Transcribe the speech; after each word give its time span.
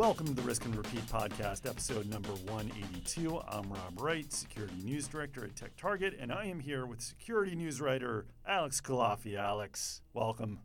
Welcome 0.00 0.28
to 0.28 0.32
the 0.32 0.40
Risk 0.40 0.64
and 0.64 0.74
Repeat 0.74 1.06
podcast, 1.08 1.68
episode 1.68 2.06
number 2.08 2.30
182. 2.30 3.38
I'm 3.46 3.70
Rob 3.70 4.00
Wright, 4.00 4.32
Security 4.32 4.80
News 4.82 5.06
Director 5.06 5.44
at 5.44 5.54
Tech 5.54 5.76
Target, 5.76 6.16
and 6.18 6.32
I 6.32 6.46
am 6.46 6.58
here 6.58 6.86
with 6.86 7.02
Security 7.02 7.54
News 7.54 7.82
Writer 7.82 8.24
Alex 8.46 8.80
Culafi. 8.80 9.36
Alex, 9.36 10.00
welcome. 10.14 10.60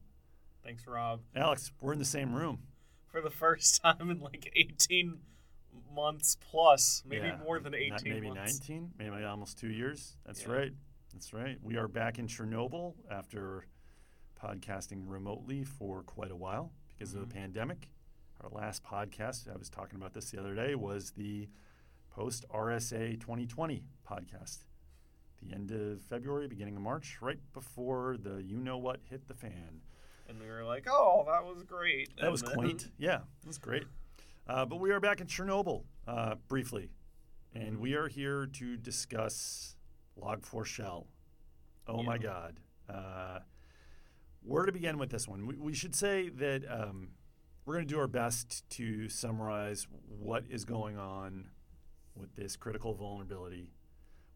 Thanks, 0.63 0.87
Rob. 0.87 1.19
Alex, 1.35 1.73
we're 1.81 1.91
in 1.91 1.99
the 1.99 2.05
same 2.05 2.33
room. 2.33 2.59
For 3.11 3.19
the 3.19 3.29
first 3.29 3.81
time 3.83 4.09
in 4.09 4.21
like 4.21 4.53
18 4.55 5.17
months 5.93 6.37
plus, 6.49 7.03
maybe 7.05 7.27
Yeah, 7.27 7.37
more 7.43 7.59
than 7.59 7.75
18 7.75 7.89
not- 7.89 8.03
maybe 8.05 8.29
months. 8.29 8.61
19, 8.61 8.93
maybe 8.97 9.21
almost 9.25 9.59
two 9.59 9.69
years. 9.69 10.15
That's 10.25 10.43
Yeah. 10.43 10.51
right. 10.53 10.71
That's 11.11 11.33
right. 11.33 11.57
We 11.61 11.75
are 11.75 11.89
back 11.89 12.19
in 12.19 12.27
Chernobyl 12.27 12.93
after 13.11 13.65
podcasting 14.41 15.03
remotely 15.09 15.65
for 15.65 16.03
quite 16.03 16.31
a 16.31 16.35
while 16.37 16.71
because 16.87 17.13
of 17.13 17.19
the 17.19 17.27
Mhm. 17.27 17.33
pandemic. 17.37 17.89
Our 18.41 18.49
last 18.49 18.83
podcast, 18.83 19.51
I 19.51 19.57
was 19.57 19.69
talking 19.69 19.95
about 19.97 20.13
this 20.13 20.29
the 20.31 20.39
other 20.39 20.53
day, 20.53 20.75
was 20.75 21.11
the 21.11 21.47
post 22.11 22.45
RSA 22.53 23.19
2020 23.19 23.83
podcast. 24.09 24.59
The 25.41 25.53
end 25.53 25.71
of 25.71 26.01
February, 26.01 26.47
beginning 26.47 26.75
of 26.75 26.81
March, 26.81 27.17
right 27.21 27.39
before 27.53 28.17
the 28.21 28.41
you 28.43 28.57
know 28.57 28.77
what 28.77 28.99
hit 29.09 29.27
the 29.27 29.33
fan. 29.33 29.81
And 30.27 30.39
we 30.39 30.47
were 30.47 30.63
like, 30.63 30.85
oh, 30.89 31.23
that 31.27 31.43
was 31.45 31.63
great. 31.63 32.09
That 32.19 32.31
was 32.31 32.41
then- 32.41 32.53
quaint. 32.53 32.91
Yeah, 32.97 33.17
it 33.41 33.47
was 33.47 33.57
great. 33.57 33.83
Uh, 34.47 34.65
but 34.65 34.77
we 34.79 34.91
are 34.91 34.99
back 34.99 35.21
in 35.21 35.27
Chernobyl 35.27 35.83
uh, 36.07 36.35
briefly, 36.47 36.91
and 37.53 37.77
Mhm. 37.77 37.79
we 37.79 37.93
are 37.95 38.07
here 38.07 38.45
to 38.47 38.77
discuss 38.77 39.75
Log4Shell. 40.19 41.07
Oh 41.87 42.03
my 42.03 42.17
God. 42.17 42.59
Uh, 42.87 43.39
where 44.43 44.65
to 44.65 44.71
begin 44.71 44.97
with 44.99 45.09
this 45.09 45.27
one? 45.27 45.47
We, 45.47 45.55
we 45.57 45.73
should 45.73 45.95
say 45.95 46.29
that 46.29 46.63
um, 46.71 47.09
we're 47.65 47.73
going 47.73 47.87
to 47.87 47.93
do 47.93 47.99
our 47.99 48.07
best 48.07 48.67
to 48.71 49.09
summarize 49.09 49.87
what 50.07 50.43
is 50.49 50.65
going 50.65 50.97
on 50.97 51.47
with 52.15 52.35
this 52.35 52.55
critical 52.55 52.93
vulnerability. 52.93 53.71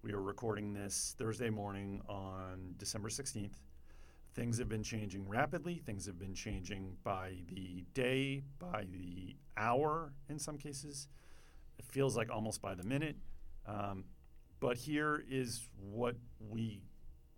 We 0.02 0.14
are 0.14 0.22
recording 0.22 0.74
this 0.74 1.16
Thursday 1.18 1.50
morning 1.50 2.02
on 2.10 2.74
December 2.78 3.10
16th. 3.10 3.54
Things 4.34 4.58
have 4.58 4.70
been 4.70 4.84
changing 4.84 5.28
rapidly. 5.28 5.76
Things 5.86 6.06
have 6.08 6.18
been 6.18 6.34
changing 6.34 6.98
by 7.04 7.34
the 7.54 7.84
day, 7.94 8.44
by 8.58 8.86
the 8.92 9.36
hour 9.58 10.14
in 10.30 10.40
some 10.40 10.58
cases. 10.58 11.08
It 11.78 11.86
feels 11.86 12.16
like 12.18 12.32
almost 12.32 12.62
by 12.62 12.74
the 12.76 12.84
minute. 12.84 13.18
Um, 13.68 14.06
but 14.60 14.78
here 14.78 15.24
is 15.30 15.68
what 15.80 16.16
we 16.40 16.82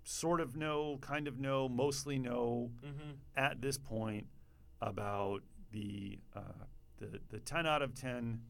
sort 0.04 0.40
of 0.42 0.56
know, 0.56 0.98
kind 1.02 1.28
of 1.28 1.38
know, 1.40 1.68
mostly 1.70 2.18
know 2.18 2.72
Mhm. 2.84 3.18
at 3.36 3.62
this 3.62 3.78
point 3.78 4.28
about 4.82 5.44
the, 5.72 6.20
uh, 6.36 6.66
the, 6.98 7.20
the 7.30 7.40
10 7.40 7.66
out 7.66 7.82
of 7.82 7.94
10 7.94 8.42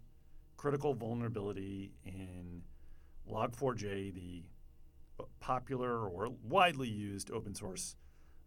critical 0.58 0.94
vulnerability 0.94 1.92
in 2.06 2.62
Log4j, 3.30 4.14
the 4.14 4.44
popular 5.40 6.08
or 6.08 6.30
widely 6.44 6.90
used 6.90 7.32
open 7.32 7.54
source 7.54 7.96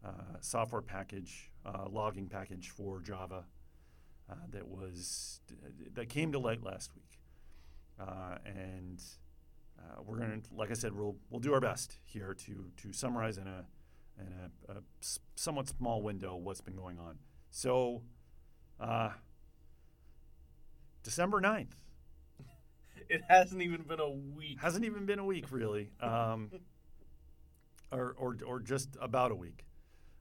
uh, 0.05 0.11
software 0.41 0.83
package, 0.83 1.50
uh, 1.64 1.86
logging 1.89 2.28
package 2.28 2.70
for 2.70 3.00
Java 3.00 3.45
uh, 4.30 4.34
that 4.50 4.67
was 4.67 5.41
that 5.95 6.08
came 6.08 6.33
to 6.33 6.39
light 6.39 6.62
last 6.62 6.95
week, 6.95 7.19
uh, 8.00 8.36
and 8.45 9.02
uh, 9.78 10.02
we're 10.05 10.19
gonna, 10.19 10.41
like 10.56 10.70
I 10.70 10.75
said, 10.75 10.95
we'll 10.95 11.17
we'll 11.30 11.41
do 11.41 11.52
our 11.52 11.61
best 11.61 11.98
here 12.05 12.34
to 12.34 12.70
to 12.77 12.92
summarize 12.92 13.39
in 13.39 13.47
a 13.47 13.64
in 14.19 14.28
a, 14.69 14.72
a 14.72 14.83
somewhat 15.36 15.69
small 15.69 16.02
window 16.02 16.36
what's 16.36 16.61
been 16.61 16.77
going 16.77 16.98
on. 16.98 17.19
So, 17.50 18.02
uh, 18.80 19.11
December 21.03 21.41
9th 21.41 21.72
It 23.08 23.23
hasn't 23.29 23.62
even 23.62 23.83
been 23.83 24.01
a 24.01 24.11
week. 24.11 24.58
hasn't 24.61 24.85
even 24.85 25.05
been 25.07 25.18
a 25.18 25.24
week 25.24 25.52
really, 25.52 25.90
um, 26.01 26.51
or, 27.92 28.14
or 28.18 28.36
or 28.46 28.61
just 28.61 28.96
about 29.01 29.30
a 29.30 29.34
week, 29.34 29.64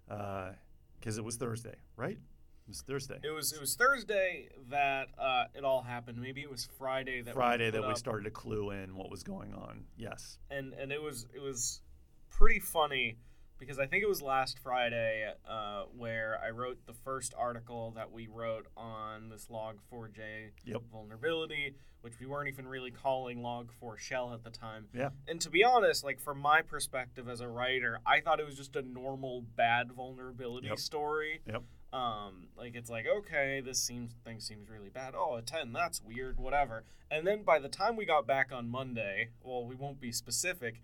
Uh 0.09 0.52
because 1.00 1.18
it 1.18 1.24
was 1.24 1.36
Thursday, 1.36 1.75
right? 1.97 2.18
It 2.18 2.69
was 2.69 2.81
Thursday. 2.81 3.19
It 3.24 3.31
was 3.31 3.52
it 3.52 3.59
was 3.59 3.75
Thursday 3.75 4.47
that 4.69 5.08
uh, 5.18 5.46
it 5.53 5.63
all 5.66 5.81
happened. 5.81 6.18
Maybe 6.22 6.42
it 6.42 6.50
was 6.50 6.68
Friday 6.78 7.22
that 7.22 7.34
Friday 7.34 7.66
we 7.66 7.72
that 7.72 7.88
we 7.88 7.96
started 7.96 8.24
to 8.24 8.31
clue 8.31 8.72
in 8.72 8.96
what 8.96 9.09
was 9.09 9.24
going 9.24 9.53
on. 9.53 9.84
Yes. 9.97 10.38
and 10.50 10.74
and 10.74 10.92
it 10.92 11.02
was 11.02 11.25
it 11.34 11.42
was 11.42 11.81
pretty 12.30 12.59
funny 12.59 13.18
because 13.63 13.79
I 13.79 13.85
think 13.88 14.03
it 14.03 14.09
was 14.09 14.22
last 14.22 14.59
Friday 14.59 15.31
uh, 15.47 15.84
where 15.97 16.40
I 16.44 16.50
wrote 16.50 16.85
the 16.85 16.94
first 16.94 17.34
article 17.38 17.91
that 17.96 18.12
we 18.12 18.28
wrote 18.28 18.68
on 18.75 19.29
this 19.29 19.47
Log4j 19.50 20.51
Yep. 20.66 20.81
vulnerability, 20.91 21.75
which 22.01 22.19
we 22.19 22.25
weren't 22.25 22.50
even 22.50 22.68
really 22.68 22.91
calling 22.91 23.40
Log4Shell 23.40 24.34
at 24.34 24.44
the 24.44 24.50
time. 24.50 24.88
Yeah. 24.94 25.09
And 25.28 25.40
to 25.41 25.50
be 25.50 25.63
honest, 25.63 26.03
like 26.03 26.19
from 26.19 26.40
my 26.40 26.62
perspective 26.62 27.29
as 27.29 27.40
a 27.41 27.47
writer, 27.47 28.00
I 28.06 28.19
thought 28.19 28.40
it 28.40 28.46
was 28.46 28.56
just 28.57 28.75
a 28.75 28.81
normal 28.81 29.41
bad 29.56 29.91
vulnerability 29.91 30.68
Yep. 30.68 30.80
story. 30.80 31.41
Yep. 31.47 31.63
Um, 31.94 32.47
like 32.57 32.74
it's 32.75 32.90
like 32.90 33.06
okay, 33.06 33.62
this 33.63 33.80
seems 33.80 34.13
thing 34.25 34.40
seems 34.40 34.68
really 34.68 34.90
bad. 34.90 35.13
Oh, 35.16 35.35
a 35.35 35.41
ten, 35.44 35.72
that's 35.74 36.01
weird. 36.01 36.40
Whatever. 36.40 36.84
And 37.12 37.25
then 37.28 37.44
by 37.44 37.59
the 37.59 37.69
time 37.69 37.95
we 37.95 38.06
got 38.06 38.25
back 38.25 38.51
on 38.51 38.68
Monday, 38.68 39.30
well, 39.44 39.63
we 39.63 39.75
won't 39.75 40.00
be 40.01 40.12
specific. 40.12 40.81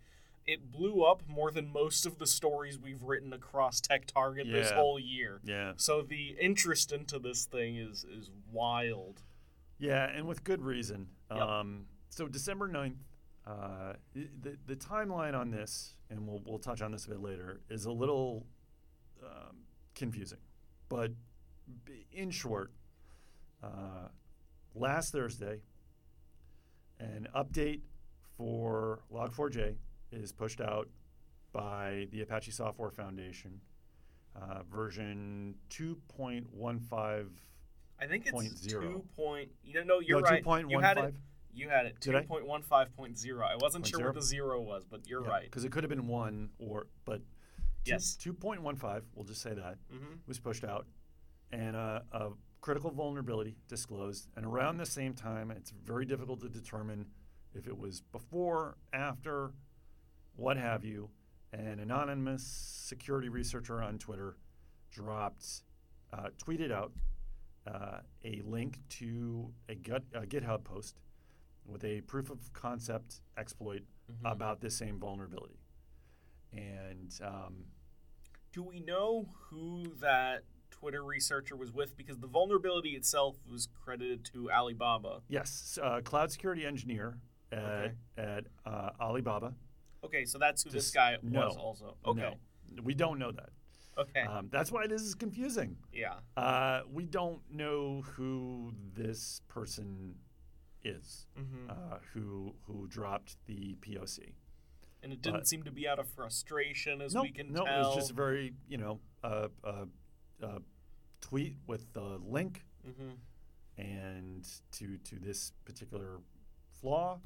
It 0.49 0.71
blew 0.71 1.03
up 1.03 1.21
more 1.27 1.51
than 1.51 1.71
most 1.71 2.07
of 2.07 2.17
the 2.17 2.25
stories 2.25 2.79
we've 2.79 3.03
written 3.03 3.33
across 3.33 3.79
Tech 3.79 4.07
Target 4.07 4.47
this 4.51 4.71
whole 4.71 4.99
year. 4.99 5.41
Yeah. 5.43 5.73
So 5.77 6.01
the 6.01 6.35
interest 6.41 6.91
into 6.91 7.19
this 7.19 7.45
thing 7.45 7.75
is 7.75 8.03
is 8.03 8.31
wild. 8.51 9.21
Yeah, 9.77 10.09
and 10.09 10.27
with 10.27 10.43
good 10.43 10.63
reason. 10.63 11.09
Yep. 11.31 11.39
Um, 11.39 11.85
so 12.09 12.27
December 12.27 12.67
9th, 12.67 12.95
uh, 13.45 13.93
the, 14.13 14.57
the 14.65 14.75
timeline 14.75 15.33
on 15.33 15.51
this, 15.51 15.95
and 16.09 16.27
we'll, 16.27 16.41
we'll 16.45 16.59
touch 16.59 16.81
on 16.81 16.91
this 16.91 17.05
a 17.05 17.09
bit 17.09 17.21
later, 17.21 17.61
is 17.69 17.85
a 17.85 17.91
little 17.91 18.45
um, 19.23 19.57
confusing. 19.93 20.39
But 20.89 21.11
in 22.11 22.31
short, 22.31 22.71
uh, 23.63 24.09
last 24.73 25.11
Thursday, 25.11 25.61
an 26.99 27.27
update 27.35 27.81
for 28.37 29.01
Log4j 29.13 29.75
is 30.11 30.31
pushed 30.31 30.61
out 30.61 30.87
by 31.51 32.07
the 32.11 32.21
Apache 32.21 32.51
Software 32.51 32.91
Foundation, 32.91 33.59
uh, 34.35 34.63
version 34.71 35.55
2.15. 35.69 37.27
I 38.01 38.05
think 38.07 38.23
it's 38.23 38.31
Point 38.31 38.57
zero. 38.57 38.81
two 38.83 39.03
point. 39.15 39.49
You 39.63 39.73
know, 39.75 39.83
no, 39.83 39.99
you're 39.99 40.21
no, 40.21 40.27
right. 40.27 40.43
2.15. 40.43 40.71
You 40.71 40.79
had 40.79 40.97
it. 40.97 41.13
You 41.53 41.67
had 41.67 41.85
it. 41.87 41.99
Did 41.99 42.13
Two 42.13 42.21
point 42.21 42.45
one 42.45 42.61
five 42.61 42.95
point 42.95 43.17
zero. 43.17 43.45
I 43.45 43.55
wasn't 43.59 43.83
Point 43.83 43.89
sure 43.91 43.97
zero? 43.99 44.09
what 44.09 44.15
the 44.15 44.21
zero 44.21 44.61
was, 44.61 44.85
but 44.89 45.01
you're 45.07 45.21
right. 45.21 45.43
Because 45.43 45.65
it 45.65 45.71
could 45.71 45.83
have 45.83 45.89
been 45.89 46.07
one 46.07 46.49
or, 46.59 46.87
but 47.05 47.17
two, 47.83 47.91
Yes. 47.91 48.17
2.15, 48.23 49.01
we'll 49.15 49.25
just 49.25 49.41
say 49.41 49.53
that, 49.53 49.77
Mm-hmm. 49.93 50.13
was 50.27 50.39
pushed 50.39 50.63
out. 50.63 50.85
And 51.51 51.75
uh, 51.75 52.01
a 52.11 52.29
critical 52.61 52.91
vulnerability 52.91 53.55
disclosed. 53.67 54.27
And 54.37 54.45
around 54.45 54.77
the 54.77 54.85
same 54.85 55.13
time, 55.13 55.49
it's 55.51 55.71
very 55.71 56.05
difficult 56.05 56.39
to 56.41 56.49
determine 56.49 57.07
if 57.55 57.67
it 57.67 57.77
was 57.77 58.01
before, 58.01 58.77
after, 58.93 59.51
what 60.39 60.57
have 60.57 60.83
you. 60.83 61.09
An 61.51 61.79
anonymous 61.79 62.43
security 62.43 63.27
researcher 63.27 63.81
on 63.81 63.97
Twitter 63.97 64.37
dropped, 64.91 65.63
uh, 66.13 66.27
tweeted 66.43 66.71
out 66.71 66.91
uh, 67.67 67.99
a 68.23 68.41
link 68.45 68.79
to 68.89 69.51
a, 69.67 69.75
gut, 69.75 70.03
a 70.13 70.21
GitHub 70.21 70.63
post 70.63 70.99
with 71.65 71.83
a 71.83 72.01
proof 72.01 72.29
of 72.29 72.53
concept 72.53 73.21
exploit 73.37 73.83
Mm-hmm. 74.11 74.25
about 74.25 74.59
this 74.59 74.75
same 74.75 74.97
vulnerability. 74.97 75.59
And 76.51 77.13
um, 77.23 77.65
Do 78.51 78.63
we 78.63 78.79
know 78.79 79.27
who 79.51 79.93
that 80.01 80.45
Twitter 80.71 81.03
researcher 81.03 81.55
was 81.55 81.71
with? 81.71 81.95
Because 81.95 82.17
the 82.17 82.25
vulnerability 82.25 82.95
itself 82.95 83.35
was 83.47 83.67
credited 83.85 84.25
to 84.33 84.49
Alibaba. 84.51 85.21
yes, 85.27 85.77
uh, 85.79 86.01
cloud 86.03 86.31
security 86.31 86.65
engineer 86.65 87.19
at, 87.51 87.59
Okay. 87.59 87.91
at 88.17 88.43
uh, 88.65 88.89
Alibaba. 88.99 89.53
Okay, 90.03 90.25
so 90.25 90.37
that's 90.37 90.63
who 90.63 90.69
this 90.69 90.85
Just- 90.85 90.95
guy 90.95 91.17
no. 91.21 91.47
was 91.47 91.57
also. 91.57 91.95
Okay. 92.05 92.21
No, 92.21 92.83
we 92.83 92.93
don't 92.93 93.19
know 93.19 93.31
that. 93.31 93.49
Okay. 93.97 94.21
Um, 94.21 94.47
that's 94.51 94.71
why 94.71 94.87
this 94.87 95.01
is 95.01 95.13
confusing. 95.15 95.75
yeah. 95.91 96.19
Uh, 96.37 96.81
we 96.89 97.05
don't 97.05 97.41
know 97.51 98.01
who 98.15 98.73
this 98.93 99.41
person 99.49 100.15
is 100.83 101.27
Mm-hmm. 101.37 101.69
uh, 101.69 101.97
who 102.13 102.55
who 102.65 102.87
dropped 102.87 103.35
the 103.47 103.75
POC. 103.81 104.33
and 105.03 105.11
it 105.11 105.21
didn't 105.21 105.39
but- 105.41 105.47
seem 105.47 105.63
to 105.63 105.71
be 105.71 105.85
out 105.87 105.99
of 105.99 106.07
frustration, 106.09 107.01
as 107.01 107.13
no, 107.13 107.21
we 107.23 107.31
can 107.31 107.51
no, 107.51 107.65
tell. 107.65 107.75
it 107.75 107.85
was 107.87 107.95
just 107.95 108.11
a 108.11 108.13
very 108.13 108.53
you 108.69 108.77
know 108.77 108.99
uh, 109.23 109.47
uh, 109.65 109.85
uh, 110.41 110.59
tweet 111.19 111.57
with 111.67 111.91
the 111.91 112.17
link 112.25 112.63
mm-hmm. 112.87 113.15
and 113.77 114.47
to 114.71 114.97
to 114.99 115.19
this 115.19 115.51
particular 115.65 116.21
flaw, 116.79 117.19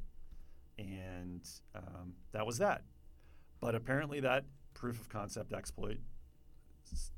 and 0.78 1.48
um, 1.76 2.14
that 2.32 2.46
was 2.46 2.58
that. 2.60 2.84
But 3.60 3.76
apparently, 3.76 4.20
that 4.22 4.46
proof 4.74 5.00
of 5.00 5.10
concept 5.10 5.54
exploit, 5.54 6.00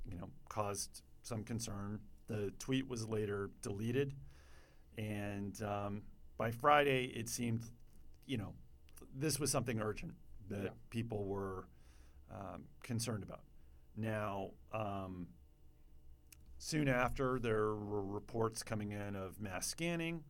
you 0.06 0.18
know, 0.18 0.30
caused 0.50 1.02
some 1.24 1.44
concern. 1.44 2.00
The 2.28 2.52
tweet 2.60 2.88
was 2.88 3.08
later 3.08 3.50
deleted, 3.62 4.14
And 4.98 5.62
um, 5.62 6.04
by 6.38 6.52
Friday, 6.52 7.06
it 7.16 7.28
seemed, 7.30 7.64
you 8.26 8.38
know, 8.38 8.54
this 9.14 9.40
was 9.40 9.52
something 9.52 9.80
urgent 9.82 10.14
that 10.50 10.64
Yeah. 10.64 10.70
people 10.90 11.26
were 11.26 11.68
um, 12.32 12.64
concerned 12.84 13.24
about. 13.24 13.42
Now, 13.98 14.52
um, 14.74 15.28
soon 16.58 16.88
after, 16.88 17.40
there 17.40 17.76
were 17.76 18.04
reports 18.04 18.64
coming 18.64 18.92
in 18.92 19.16
of 19.16 19.40
mass 19.40 19.68
scanning. 19.68 20.24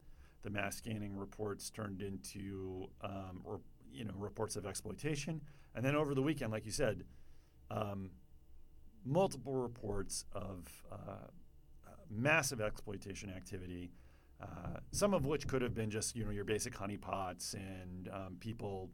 The 0.45 0.51
mass 0.51 0.77
scanning 0.77 1.17
reports 1.17 1.71
turned 1.71 2.03
into, 2.03 2.87
um, 3.01 3.41
or, 3.43 3.61
you 3.91 4.05
know, 4.05 4.13
reports 4.15 4.55
of 4.55 4.67
exploitation. 4.67 5.41
And 5.73 5.83
then 5.83 5.95
over 5.95 6.13
the 6.13 6.21
weekend, 6.21 6.51
like 6.51 6.65
you 6.65 6.71
said, 6.71 7.03
um, 7.71 8.11
multiple 9.03 9.55
reports 9.55 10.25
of 10.33 10.67
uh, 10.91 10.95
uh, 10.95 11.89
massive 12.11 12.61
exploitation 12.61 13.31
activity. 13.31 13.91
Uh, 14.39 14.79
some 14.91 15.15
of 15.15 15.25
which 15.25 15.47
could 15.47 15.63
have 15.63 15.73
been 15.73 15.89
just 15.89 16.15
you 16.15 16.23
know 16.23 16.29
your 16.29 16.43
basic 16.43 16.73
honeypots 16.73 17.55
and 17.55 18.09
um, 18.13 18.37
people, 18.39 18.91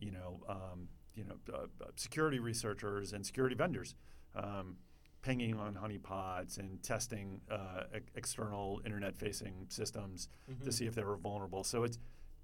you 0.00 0.10
know, 0.10 0.40
um, 0.48 0.88
you 1.14 1.24
know, 1.24 1.36
uh, 1.52 1.66
uh, 1.84 1.86
security 1.94 2.40
researchers 2.40 3.12
and 3.12 3.24
security 3.24 3.54
vendors 3.54 3.94
um, 4.34 4.76
pinging 5.22 5.54
on 5.58 5.74
honeypots 5.74 6.58
and 6.58 6.82
testing 6.82 7.40
uh, 7.50 7.82
e- 7.94 8.00
external 8.14 8.80
internet-facing 8.84 9.66
systems 9.68 10.28
to 10.62 10.70
Mhm. 10.70 10.72
see 10.72 10.86
if 10.86 10.94
they 10.94 11.04
were 11.04 11.16
vulnerable. 11.16 11.64
So 11.64 11.84
it's 11.84 11.98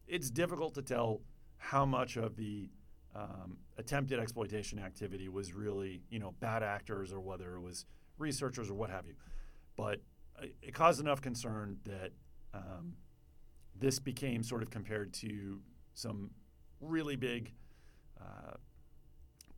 it's 0.09 0.31
difficult 0.31 0.75
to 0.75 0.83
tell 0.83 1.21
how 1.57 1.85
much 1.85 2.17
of 2.17 2.37
the 2.37 2.71
um, 3.15 3.59
attempted 3.79 4.19
exploitation 4.21 4.79
activity 4.79 5.29
was 5.29 5.53
really 5.55 6.03
you 6.11 6.19
know 6.19 6.33
bad 6.33 6.63
actors 6.63 7.13
or 7.13 7.21
whether 7.21 7.57
it 7.57 7.61
was 7.61 7.87
researchers 8.19 8.69
or 8.71 8.75
what 8.75 8.91
have 8.91 9.07
you. 9.07 9.15
But 9.77 10.01
uh, 10.39 10.47
it 10.63 10.75
caused 10.75 11.01
enough 11.01 11.21
concern 11.23 11.79
that 11.85 12.13
um, 12.55 12.97
this 13.75 13.99
became 13.99 14.43
sort 14.43 14.63
of 14.63 14.71
compared 14.71 15.13
to 15.15 15.61
some 15.95 16.31
really 16.81 17.17
big 17.17 17.53
uh, 18.21 18.55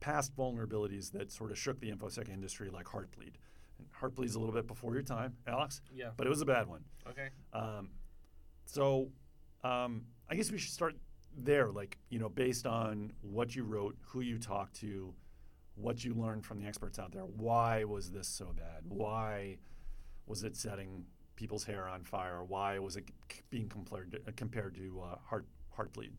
past 0.00 0.34
vulnerabilities 0.36 1.10
that 1.12 1.30
sort 1.32 1.50
of 1.50 1.58
shook 1.58 1.80
the 1.80 1.90
infosec 1.90 2.28
industry, 2.28 2.70
like 2.70 2.86
Heartbleed. 2.86 3.34
And 3.78 3.86
Heartbleed's 4.00 4.34
a 4.34 4.38
little 4.38 4.54
bit 4.54 4.66
before 4.66 4.94
your 4.94 5.02
time, 5.02 5.36
Alex, 5.46 5.80
Yeah. 5.94 6.10
but 6.16 6.26
it 6.26 6.30
was 6.30 6.40
a 6.40 6.46
bad 6.46 6.66
one. 6.66 6.84
Okay. 7.08 7.28
Um, 7.52 7.90
so 8.64 9.10
um, 9.64 10.04
I 10.28 10.34
guess 10.36 10.50
we 10.50 10.58
should 10.58 10.72
start 10.72 10.94
there, 11.36 11.70
like, 11.70 11.98
you 12.10 12.18
know, 12.18 12.28
based 12.28 12.66
on 12.66 13.12
what 13.22 13.54
you 13.56 13.64
wrote, 13.64 13.96
who 14.06 14.20
you 14.20 14.38
talked 14.38 14.74
to, 14.80 15.14
what 15.74 16.04
you 16.04 16.14
learned 16.14 16.44
from 16.44 16.60
the 16.60 16.66
experts 16.66 16.98
out 16.98 17.12
there. 17.12 17.22
Why 17.22 17.84
was 17.84 18.10
this 18.10 18.26
so 18.28 18.52
bad? 18.56 18.82
Why 18.88 19.58
was 20.26 20.42
it 20.44 20.56
setting 20.56 21.04
people's 21.36 21.64
hair 21.64 21.86
on 21.88 22.02
fire? 22.04 22.42
Why 22.44 22.78
was 22.80 22.96
it 22.96 23.04
c- 23.32 23.40
being 23.50 23.68
compared 23.68 24.10
to, 24.12 24.18
uh, 24.18 24.30
compared 24.36 24.74
to 24.74 25.00
uh, 25.04 25.16
heart 25.24 25.46
heartbleed? 25.76 26.10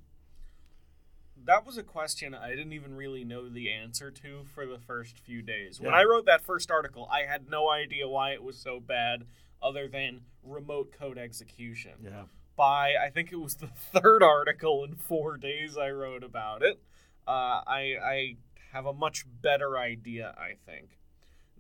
That 1.46 1.66
was 1.66 1.78
a 1.78 1.84
question 1.84 2.36
I 2.36 2.50
didn't 2.50 2.74
even 2.74 2.96
really 2.96 3.24
know 3.24 3.50
the 3.50 3.72
answer 3.72 4.12
to 4.12 4.44
for 4.54 4.66
the 4.66 4.78
first 4.78 5.20
few 5.20 5.42
days. 5.42 5.80
When 5.80 5.94
I 5.94 6.04
wrote 6.04 6.26
that 6.26 6.46
first 6.46 6.70
article, 6.70 7.08
I 7.12 7.22
had 7.22 7.50
no 7.50 7.70
idea 7.70 8.08
why 8.08 8.32
it 8.32 8.44
was 8.44 8.58
so 8.58 8.80
bad 8.80 9.26
other 9.62 9.88
than 9.88 10.22
remote 10.44 10.92
code 10.92 11.18
execution. 11.18 11.94
Yeah, 12.04 12.24
By, 12.56 12.96
I 13.02 13.10
think 13.10 13.32
it 13.32 13.38
was 13.38 13.56
the 13.56 13.68
third 14.00 14.24
article 14.24 14.84
in 14.84 14.96
four 14.96 15.38
days 15.38 15.78
I 15.78 15.90
wrote 15.90 16.24
about 16.24 16.62
it, 16.62 16.82
uh, 17.28 17.62
I, 17.68 17.96
I 18.04 18.36
have 18.72 18.86
a 18.86 18.94
much 18.94 19.26
better 19.42 19.78
idea, 19.78 20.34
I 20.38 20.54
think. 20.66 20.98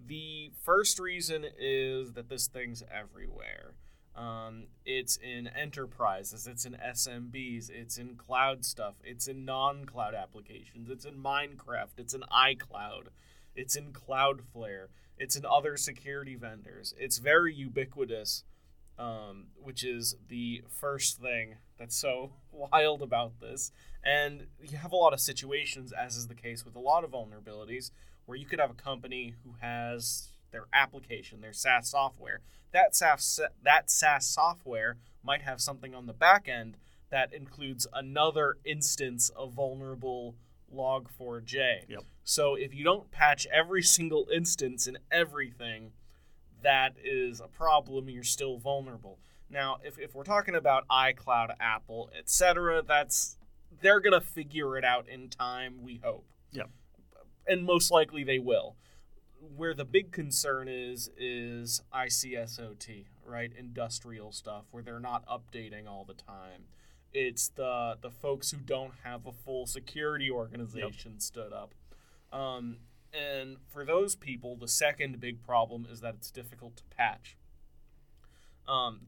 The 0.08 0.52
first 0.64 1.00
reason 1.00 1.46
is 1.58 2.14
that 2.14 2.30
this 2.30 2.48
thing's 2.48 2.84
everywhere. 2.92 3.74
Um, 4.16 4.66
it's 4.86 5.16
in 5.16 5.48
enterprises, 5.48 6.46
it's 6.46 6.66
in 6.66 6.74
SMBs, 6.74 7.70
it's 7.70 7.98
in 7.98 8.16
cloud 8.16 8.66
stuff, 8.66 8.96
it's 9.04 9.28
in 9.28 9.46
non 9.46 9.86
cloud 9.86 10.14
applications, 10.14 10.90
it's 10.90 11.06
in 11.06 11.24
Minecraft, 11.24 11.98
it's 11.98 12.14
in 12.14 12.22
iCloud, 12.22 13.08
it's 13.56 13.76
in 13.76 13.94
Cloudflare, 13.94 14.88
it's 15.18 15.36
in 15.36 15.46
other 15.46 15.78
security 15.78 16.36
vendors. 16.36 16.94
It's 16.98 17.18
very 17.18 17.54
ubiquitous, 17.54 18.44
um, 18.98 19.48
which 19.56 19.84
is 19.84 20.16
the 20.28 20.64
first 20.70 21.20
thing 21.20 21.56
that's 21.78 21.96
so 21.96 22.32
wild 22.52 23.02
about 23.02 23.40
this. 23.40 23.72
And 24.04 24.48
you 24.62 24.78
have 24.78 24.92
a 24.92 24.98
lot 24.98 25.14
of 25.14 25.20
situations, 25.20 25.92
as 25.92 26.16
is 26.16 26.28
the 26.28 26.36
case 26.36 26.66
with 26.66 26.76
a 26.76 26.80
lot 26.80 27.04
of 27.04 27.12
vulnerabilities, 27.12 27.92
where 28.26 28.38
you 28.38 28.46
could 28.46 28.60
have 28.60 28.72
a 28.72 28.76
company 28.76 29.36
who 29.44 29.56
has 29.62 30.30
their 30.52 30.66
application, 30.74 31.42
their 31.42 31.54
SaaS 31.54 31.90
software. 31.90 32.42
That 32.72 32.96
SaaS 32.96 33.40
that 33.64 33.90
SaaS 33.90 34.26
software 34.28 34.98
might 35.24 35.42
have 35.42 35.60
something 35.62 35.96
on 35.96 36.06
the 36.06 36.14
back 36.14 36.48
end 36.48 36.78
that 37.10 37.34
includes 37.34 37.88
another 37.94 38.58
instance 38.66 39.30
of 39.36 39.54
vulnerable 39.54 40.36
log4j. 40.74 41.90
Yep. 41.90 42.04
So 42.24 42.56
if 42.56 42.74
you 42.74 42.84
don't 42.84 43.10
patch 43.12 43.48
every 43.52 43.82
single 43.82 44.28
instance 44.34 44.88
and 44.88 45.00
everything, 45.12 45.92
that 46.62 46.96
is 47.04 47.40
a 47.40 47.48
problem. 47.48 48.10
You're 48.10 48.24
still 48.24 48.58
vulnerable. 48.58 49.20
Now, 49.50 49.78
if, 49.84 49.98
if 49.98 50.14
we're 50.14 50.24
talking 50.24 50.56
about 50.56 50.88
iCloud, 50.88 51.56
Apple, 51.60 52.12
etc., 52.18 52.84
that's 52.88 53.38
they're 53.82 54.00
gonna 54.00 54.22
figure 54.22 54.78
it 54.78 54.84
out 54.84 55.08
in 55.08 55.30
time. 55.30 55.82
We 55.82 56.02
hope. 56.04 56.26
Yep. 56.52 56.70
And 57.48 57.66
most 57.66 57.92
likely 57.92 58.24
they 58.24 58.40
will. 58.40 58.76
Where 59.56 59.74
the 59.74 59.86
big 59.86 60.12
concern 60.12 60.68
is 60.68 61.10
is 61.18 61.82
ICSOT, 61.94 63.06
right? 63.26 63.52
Industrial 63.58 64.32
stuff 64.32 64.66
where 64.72 64.84
they're 64.84 65.00
not 65.00 65.26
updating 65.28 65.88
all 65.88 66.06
the 66.06 66.14
time. 66.14 66.66
It's 67.14 67.48
the 67.50 67.98
the 68.02 68.12
folks 68.12 68.52
who 68.52 68.58
don't 68.58 68.94
have 69.04 69.26
a 69.26 69.32
full 69.32 69.66
security 69.66 70.30
organization 70.30 71.20
stood 71.20 71.54
up. 71.54 71.74
Um, 72.32 72.78
and 73.14 73.58
for 73.68 73.86
those 73.86 74.16
people, 74.16 74.56
the 74.56 74.68
second 74.68 75.20
big 75.20 75.42
problem 75.42 75.88
is 75.90 76.02
that 76.02 76.16
it's 76.16 76.32
difficult 76.32 76.76
to 76.78 76.84
patch. 76.96 77.38
Um, 78.68 79.08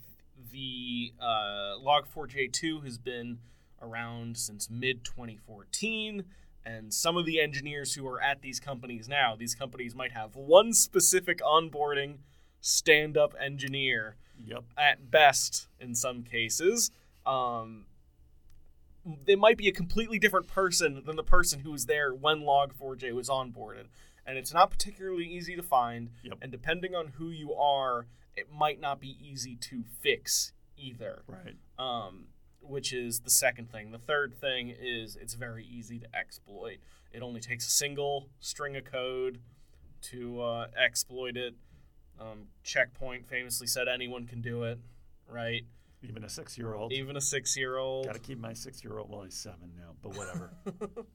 the 0.51 1.13
uh, 1.19 1.75
Log4j2 1.83 2.83
has 2.83 2.97
been 2.97 3.39
around 3.81 4.37
since 4.37 4.69
mid 4.69 5.03
2014, 5.03 6.23
and 6.65 6.93
some 6.93 7.17
of 7.17 7.25
the 7.25 7.39
engineers 7.41 7.95
who 7.95 8.07
are 8.07 8.21
at 8.21 8.41
these 8.41 8.59
companies 8.59 9.07
now, 9.07 9.35
these 9.35 9.55
companies 9.55 9.95
might 9.95 10.11
have 10.11 10.35
one 10.35 10.73
specific 10.73 11.39
onboarding 11.39 12.17
stand 12.59 13.17
up 13.17 13.33
engineer 13.39 14.15
yep, 14.45 14.63
at 14.77 15.09
best 15.09 15.67
in 15.79 15.95
some 15.95 16.23
cases. 16.23 16.91
Um, 17.25 17.85
they 19.25 19.35
might 19.35 19.57
be 19.57 19.67
a 19.67 19.71
completely 19.71 20.19
different 20.19 20.47
person 20.47 21.03
than 21.05 21.15
the 21.15 21.23
person 21.23 21.61
who 21.61 21.71
was 21.71 21.87
there 21.87 22.13
when 22.13 22.41
Log4j 22.41 23.13
was 23.13 23.29
onboarded. 23.29 23.85
And 24.25 24.37
it's 24.37 24.53
not 24.53 24.69
particularly 24.69 25.25
easy 25.25 25.55
to 25.55 25.63
find. 25.63 26.11
Yep. 26.23 26.37
And 26.41 26.51
depending 26.51 26.93
on 26.93 27.13
who 27.17 27.29
you 27.29 27.53
are, 27.55 28.05
it 28.35 28.51
might 28.51 28.79
not 28.79 28.99
be 28.99 29.17
easy 29.19 29.55
to 29.55 29.83
fix 29.99 30.53
either. 30.77 31.23
right, 31.27 31.55
Um, 31.79 32.25
which 32.61 32.93
is 32.93 33.19
the 33.21 33.29
second 33.29 33.71
thing. 33.71 33.91
The 33.91 33.97
third 33.97 34.33
thing 34.33 34.69
is 34.69 35.15
it's 35.15 35.33
very 35.33 35.65
easy 35.65 35.99
to 35.99 36.15
exploit. 36.15 36.77
It 37.11 37.21
only 37.21 37.41
takes 37.41 37.67
a 37.67 37.71
single 37.71 38.29
string 38.39 38.75
of 38.77 38.85
code 38.85 39.39
to 40.03 40.41
uh, 40.41 40.67
exploit 40.77 41.37
it. 41.37 41.55
Um, 42.19 42.47
Checkpoint 42.63 43.27
famously 43.27 43.67
said 43.67 43.87
anyone 43.87 44.27
can 44.27 44.41
do 44.41 44.63
it, 44.63 44.79
right? 45.27 45.63
even 46.03 46.23
a 46.23 46.29
six-year-old. 46.29 46.91
Even 46.91 47.15
a 47.15 47.21
six 47.21 47.55
year 47.55 47.77
old. 47.77 48.05
Got 48.05 48.13
to 48.15 48.19
keep 48.19 48.39
my 48.39 48.53
six-year-old. 48.53 49.09
Well, 49.09 49.21
he's 49.21 49.35
seven 49.35 49.71
now, 49.77 49.93
but 50.01 50.17
whatever. 50.17 50.51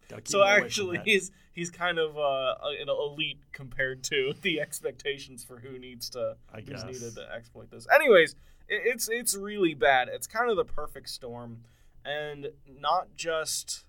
Keep 0.09 0.29
So 0.29 0.39
him 0.43 0.47
away 0.47 0.57
from 0.57 0.65
actually, 0.65 1.01
he's 1.05 1.31
he's 1.53 1.71
kind 1.71 1.99
of 1.99 2.17
uh, 2.17 2.55
an 2.81 2.89
elite 2.89 3.41
compared 3.53 4.05
to 4.05 4.35
the 4.43 4.61
expectations 4.61 5.45
for 5.45 5.59
who 5.59 5.79
needs 5.79 6.11
to 6.11 6.37
I 6.53 6.61
who's 6.61 6.69
guess. 6.69 6.85
needed 6.85 7.15
to 7.17 7.29
exploit 7.35 7.71
this. 7.71 7.87
Anyways, 7.93 8.37
it's 8.69 9.09
it's 9.09 9.37
really 9.37 9.75
bad. 9.75 10.09
It's 10.13 10.27
kind 10.27 10.51
of 10.51 10.57
the 10.57 10.65
perfect 10.65 11.09
storm, 11.09 11.65
and 12.05 12.49
not 12.69 13.15
just. 13.17 13.85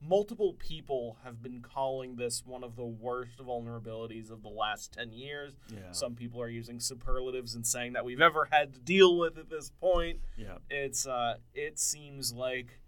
Multiple 0.00 0.52
people 0.60 1.16
have 1.24 1.42
been 1.42 1.60
calling 1.60 2.14
this 2.14 2.44
one 2.46 2.62
of 2.62 2.76
the 2.76 2.84
worst 2.84 3.36
vulnerabilities 3.38 4.30
of 4.30 4.42
the 4.42 4.48
last 4.48 4.92
10 4.92 5.10
years. 5.10 5.54
yeah, 5.74 5.90
Some 5.90 6.14
people 6.14 6.40
are 6.40 6.48
using 6.48 6.78
superlatives 6.78 7.56
and 7.56 7.66
saying 7.66 7.94
that 7.94 8.04
we've 8.04 8.20
ever 8.20 8.46
had 8.52 8.74
to 8.74 8.78
deal 8.80 9.18
with 9.18 9.36
at 9.38 9.50
this 9.50 9.72
point. 9.80 10.20
yeah, 10.36 10.58
It's 10.70 11.04
uh 11.04 11.38
it 11.52 11.80
seems 11.80 12.32
like 12.32 12.78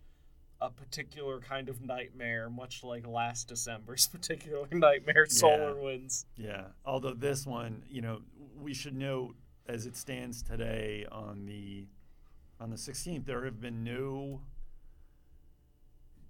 a 0.61 0.71
particular 0.71 1.41
kind 1.41 1.69
of 1.69 1.81
nightmare, 1.81 2.49
much 2.49 2.85
like 2.85 3.05
last 3.09 3.49
December's 3.49 4.07
particular 4.13 4.69
nightmare, 4.71 5.27
SolarWinds. 5.27 6.27
yeah. 6.37 6.67
Although 6.87 7.15
this 7.15 7.45
one, 7.45 7.83
you 7.89 8.03
know, 8.03 8.21
we 8.57 8.73
should 8.73 8.95
note 8.95 9.35
as 9.71 9.87
it 9.87 9.97
stands 9.97 10.43
today 10.43 11.07
on 11.13 11.47
the 11.47 11.87
on 12.61 12.69
the 12.71 12.77
16th, 12.77 13.25
there 13.25 13.45
have 13.45 13.61
been 13.61 13.83
no 13.85 14.41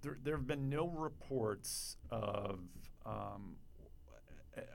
there, 0.01 0.17
there 0.23 0.37
have 0.37 0.47
been 0.47 0.69
no 0.69 0.87
reports 0.87 1.97
of 2.09 2.59
um, 3.05 3.55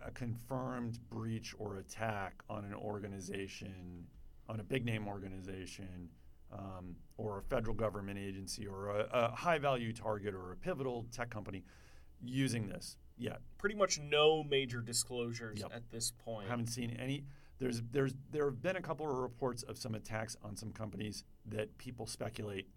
a- 0.04 0.10
confirmed 0.10 0.98
breach 1.10 1.54
or 1.58 1.76
attack 1.78 2.42
on 2.50 2.64
an 2.64 2.74
organization 2.74 4.06
on 4.48 4.60
a 4.60 4.62
big 4.64 4.84
name 4.84 5.08
organization 5.08 6.08
um, 6.52 6.94
or 7.16 7.38
a 7.38 7.42
federal 7.42 7.74
government 7.74 8.18
agency 8.18 8.66
or 8.66 8.90
a, 8.90 9.08
a 9.12 9.30
high 9.34 9.58
value 9.58 9.92
target 9.92 10.34
or 10.34 10.52
a 10.52 10.56
pivotal 10.56 11.06
tech 11.10 11.30
company 11.30 11.64
using 12.22 12.68
this 12.68 12.96
yet. 13.16 13.40
Pretty 13.58 13.74
much 13.74 13.98
no 13.98 14.44
major 14.44 14.80
disclosures 14.80 15.60
Yep. 15.60 15.72
at 15.74 15.90
this 15.90 16.10
point. 16.12 16.46
I 16.46 16.50
haven't 16.50 16.68
seen 16.68 16.90
any. 17.00 17.24
There's 17.58 17.82
there's 17.90 18.14
there 18.30 18.46
have 18.46 18.62
been 18.62 18.76
a 18.76 18.82
couple 18.82 19.10
of 19.10 19.16
reports 19.16 19.62
of 19.62 19.78
some 19.78 19.94
attacks 19.94 20.36
on 20.42 20.56
some 20.56 20.72
companies 20.72 21.24
that 21.46 21.76
people 21.78 22.06
speculate 22.06 22.68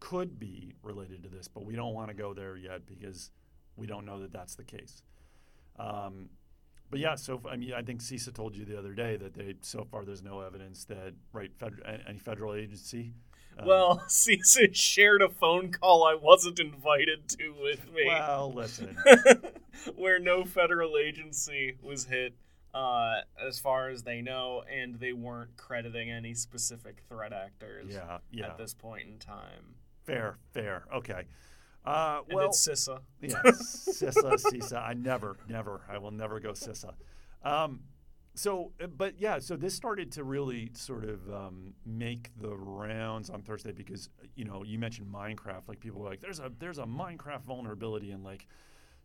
could 0.00 0.38
be 0.38 0.74
related 0.82 1.22
to 1.22 1.28
this, 1.28 1.48
but 1.48 1.64
we 1.64 1.76
don't 1.76 1.94
want 1.94 2.08
to 2.08 2.14
go 2.14 2.34
there 2.34 2.56
yet 2.56 2.86
because 2.86 3.30
we 3.76 3.86
don't 3.86 4.04
know 4.04 4.20
that 4.20 4.32
that's 4.32 4.54
the 4.54 4.64
case. 4.64 5.02
Um, 5.78 6.28
but 6.90 7.00
yeah, 7.00 7.14
so 7.14 7.40
I 7.50 7.56
mean, 7.56 7.72
I 7.72 7.82
think 7.82 8.02
CISA 8.02 8.34
told 8.34 8.54
you 8.54 8.64
the 8.64 8.78
other 8.78 8.92
day 8.92 9.16
that 9.16 9.32
they 9.34 9.54
so 9.62 9.86
far 9.90 10.04
there's 10.04 10.22
no 10.22 10.40
evidence 10.40 10.84
that 10.84 11.14
right 11.32 11.50
fed, 11.56 11.74
any 12.06 12.18
federal 12.18 12.54
agency. 12.54 13.14
um, 13.58 13.66
well, 13.66 14.02
CISA 14.08 14.74
shared 14.74 15.22
a 15.22 15.30
phone 15.30 15.72
call 15.72 16.04
I 16.04 16.14
wasn't 16.14 16.60
invited 16.60 17.28
to 17.30 17.54
with 17.62 17.90
me. 17.92 18.04
well, 18.06 18.52
listen, 18.54 18.96
where 19.96 20.18
no 20.18 20.44
federal 20.44 20.98
agency 20.98 21.76
was 21.80 22.04
hit 22.04 22.34
uh, 22.74 23.20
as 23.40 23.58
far 23.58 23.88
as 23.90 24.02
they 24.02 24.20
know, 24.20 24.62
and 24.70 24.98
they 24.98 25.12
weren't 25.12 25.56
crediting 25.56 26.10
any 26.10 26.34
specific 26.34 27.02
threat 27.08 27.32
actors 27.32 27.92
yeah, 27.92 28.18
yeah, 28.30 28.46
at 28.46 28.58
this 28.58 28.74
point 28.74 29.08
in 29.08 29.18
time. 29.18 29.76
fair, 30.04 30.38
fair, 30.52 30.84
okay. 30.94 31.24
Uh, 31.84 32.20
And 32.28 32.36
well, 32.36 32.46
it's 32.46 32.66
CISA. 32.66 33.00
Yeah, 33.20 33.42
CISA, 33.44 34.34
CISA. 34.52 34.82
I 34.82 34.94
never, 34.94 35.36
never, 35.48 35.82
I 35.90 35.98
will 35.98 36.12
never 36.12 36.38
go 36.40 36.52
CISA. 36.52 36.94
Um, 37.42 37.80
so, 38.34 38.72
uh, 38.82 38.86
but 38.86 39.18
yeah, 39.18 39.38
so 39.38 39.56
this 39.56 39.74
started 39.74 40.12
to 40.12 40.24
really 40.24 40.70
sort 40.74 41.04
of 41.04 41.28
um, 41.30 41.74
make 41.84 42.30
the 42.40 42.56
rounds 42.56 43.28
on 43.30 43.42
Thursday 43.42 43.72
because 43.72 44.08
you 44.36 44.44
know 44.44 44.62
you 44.62 44.78
mentioned 44.78 45.12
Minecraft. 45.12 45.68
Like 45.68 45.80
people 45.80 46.00
were 46.00 46.08
like, 46.08 46.20
there's 46.20 46.40
a 46.40 46.50
there's 46.58 46.78
a 46.78 46.84
Minecraft 46.84 47.42
vulnerability 47.42 48.10
and 48.12 48.24
like, 48.24 48.46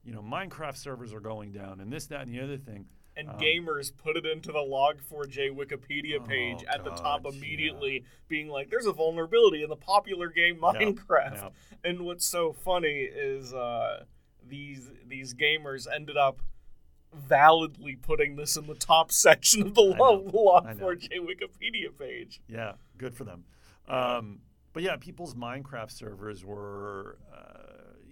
you 0.04 0.14
know, 0.14 0.22
Minecraft 0.22 0.78
servers 0.78 1.14
are 1.14 1.20
going 1.20 1.52
down 1.52 1.82
and 1.82 1.92
this, 1.92 2.08
that, 2.08 2.22
and 2.22 2.34
the 2.34 2.40
other 2.40 2.58
thing. 2.58 2.86
And 3.18 3.30
Um, 3.30 3.38
gamers 3.40 3.92
put 3.98 4.16
it 4.16 4.26
into 4.26 4.52
the 4.52 4.60
Log4j 4.60 5.50
Wikipedia 5.50 6.24
page 6.26 6.64
Oh, 6.68 6.72
at 6.74 6.84
the 6.84 6.92
top 6.92 7.24
God, 7.24 7.34
yeah. 7.34 7.40
immediately, 7.40 8.04
being 8.28 8.48
like, 8.48 8.70
"There's 8.70 8.86
a 8.86 8.92
vulnerability 8.94 9.64
in 9.64 9.70
the 9.70 9.76
popular 9.76 10.30
game 10.30 10.58
Minecraft." 10.58 11.52
And 11.84 12.02
what's 12.06 12.26
so 12.26 12.54
funny 12.54 13.02
is 13.12 13.54
uh, 13.54 14.06
these 14.48 14.92
these 15.06 15.34
gamers 15.34 15.88
ended 15.94 16.16
up 16.18 16.42
validly 17.14 17.96
putting 17.96 18.36
this 18.36 18.56
in 18.58 18.68
the 18.68 18.76
top 18.76 19.12
section 19.26 19.62
of 19.64 19.76
the 19.76 19.82
Log4j 19.82 21.10
Wikipedia 21.20 21.98
page. 21.98 22.42
Yeah, 22.48 22.74
good 22.98 23.16
for 23.16 23.24
them. 23.24 23.46
Um, 23.88 24.42
but 24.74 24.84
yeah, 24.84 24.96
people's 24.98 25.34
Minecraft 25.34 25.92
servers 25.92 26.46
were, 26.46 27.18
uh, 27.34 27.67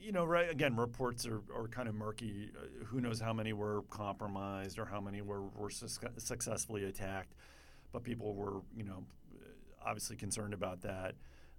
you 0.05 0.11
know, 0.11 0.23
right. 0.23 0.49
Again, 0.49 0.75
reports 0.75 1.25
are, 1.25 1.41
are 1.53 1.67
kind 1.67 1.89
of 1.89 1.95
murky. 1.95 2.51
Uh, 2.55 2.85
who 2.85 3.01
knows 3.01 3.19
how 3.19 3.33
many 3.33 3.53
were 3.53 3.81
compromised 3.89 4.77
or 4.77 4.85
how 4.85 5.01
many 5.01 5.21
were 5.21 5.41
were 5.57 5.71
sus- 5.71 5.99
successfully 6.17 6.85
attacked? 6.85 7.33
But 7.91 8.03
people 8.03 8.35
were, 8.35 8.61
you 8.75 8.83
know, 8.83 9.03
obviously 9.83 10.15
concerned 10.15 10.53
about 10.53 10.81
that. 10.81 11.15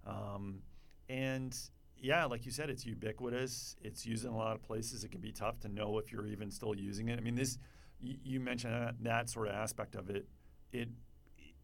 Um, 0.07 0.61
and 1.09 1.59
yeah, 1.99 2.25
like 2.27 2.47
you 2.47 2.53
said, 2.53 2.71
it's 2.71 2.87
ubiquitous. 2.87 3.75
It's 3.83 4.07
used 4.07 4.25
in 4.25 4.31
a 4.31 4.37
lot 4.37 4.55
of 4.55 4.63
places. 4.63 5.03
It 5.03 5.11
can 5.11 5.21
be 5.21 5.33
tough 5.33 5.59
to 5.61 5.69
know 5.69 5.99
if 5.99 6.13
you're 6.13 6.27
even 6.27 6.51
still 6.53 6.75
using 6.77 7.09
it. 7.09 7.19
I 7.19 7.23
mean, 7.23 7.35
this 7.35 7.59
you, 8.01 8.17
you 8.23 8.41
mentioned 8.41 8.75
that, 8.75 8.95
that 9.03 9.29
sort 9.29 9.49
of 9.49 9.55
aspect 9.55 9.97
of 9.97 10.09
it. 10.09 10.25
It 10.73 10.89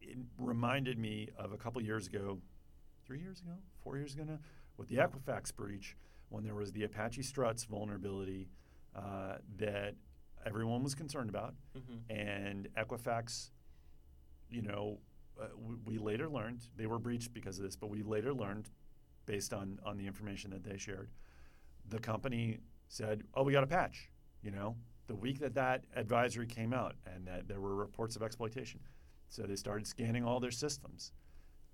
it 0.01 0.17
reminded 0.37 0.97
me 0.99 1.29
of 1.39 1.53
a 1.53 1.57
couple 1.57 1.81
years 1.81 2.07
ago, 2.07 2.39
three 3.05 3.21
years 3.21 3.39
ago, 3.39 3.53
four 3.81 3.95
years 3.95 4.15
ago 4.15 4.25
now, 4.27 4.39
with 4.75 4.89
the 4.89 4.97
Equifax 4.97 5.55
breach 5.55 5.95
when 6.33 6.43
there 6.43 6.55
was 6.55 6.71
the 6.71 6.83
Apache 6.83 7.21
Struts 7.21 7.63
vulnerability 7.63 8.49
uh, 8.95 9.35
that 9.57 9.93
everyone 10.47 10.81
was 10.83 10.95
concerned 10.95 11.29
about, 11.29 11.53
and 12.09 12.67
Equifax, 12.75 13.51
you 14.49 14.63
know, 14.63 14.97
uh, 15.39 15.45
we, 15.55 15.75
we 15.85 15.97
later 15.99 16.27
learned 16.27 16.63
they 16.75 16.87
were 16.87 16.97
breached 16.97 17.33
because 17.35 17.59
of 17.59 17.63
this, 17.63 17.75
but 17.75 17.89
we 17.89 18.01
later 18.01 18.33
learned, 18.33 18.69
based 19.27 19.53
on 19.53 19.79
on 19.85 19.95
the 19.95 20.07
information 20.07 20.49
that 20.49 20.63
they 20.63 20.77
shared, 20.77 21.11
the 21.89 21.99
company 21.99 22.57
said, 22.87 23.21
"Oh, 23.35 23.43
we 23.43 23.53
got 23.53 23.63
a 23.63 23.67
patch," 23.67 24.09
you 24.41 24.49
know, 24.49 24.75
the 25.05 25.15
week 25.15 25.39
that 25.39 25.53
that 25.53 25.83
advisory 25.95 26.47
came 26.47 26.73
out, 26.73 26.95
and 27.05 27.27
that 27.27 27.47
there 27.47 27.61
were 27.61 27.75
reports 27.75 28.15
of 28.15 28.23
exploitation. 28.23 28.79
So 29.29 29.43
they 29.43 29.55
started 29.55 29.85
scanning 29.85 30.25
all 30.25 30.39
their 30.39 30.51
systems 30.51 31.11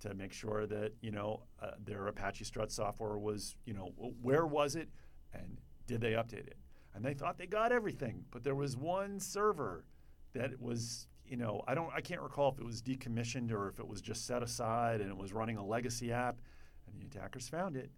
to 0.00 0.14
make 0.14 0.32
sure 0.32 0.66
that 0.66 0.92
you 1.00 1.10
know 1.10 1.42
uh, 1.62 1.72
their 1.82 2.06
Apache 2.06 2.44
Strut 2.44 2.72
software 2.72 3.18
was 3.18 3.56
you 3.64 3.74
know 3.74 3.92
where 4.22 4.46
was 4.46 4.76
it 4.76 4.88
and 5.32 5.58
did 5.86 6.00
they 6.00 6.12
update 6.12 6.46
it? 6.46 6.56
And 6.94 7.04
they 7.04 7.14
thought 7.14 7.38
they 7.38 7.46
got 7.46 7.72
everything, 7.72 8.24
but 8.30 8.42
there 8.42 8.54
was 8.54 8.76
one 8.76 9.20
server 9.20 9.84
that 10.32 10.60
was 10.60 11.06
you 11.26 11.36
know 11.36 11.62
I 11.66 11.74
don't 11.74 11.90
I 11.94 12.00
can't 12.00 12.20
recall 12.20 12.50
if 12.52 12.58
it 12.58 12.64
was 12.64 12.82
decommissioned 12.82 13.52
or 13.52 13.68
if 13.68 13.78
it 13.78 13.86
was 13.86 14.00
just 14.00 14.26
set 14.26 14.42
aside 14.42 15.00
and 15.00 15.10
it 15.10 15.16
was 15.16 15.32
running 15.32 15.56
a 15.56 15.64
legacy 15.64 16.12
app, 16.12 16.40
and 16.86 17.00
the 17.00 17.06
attackers 17.06 17.48
found 17.48 17.76
it, 17.76 17.90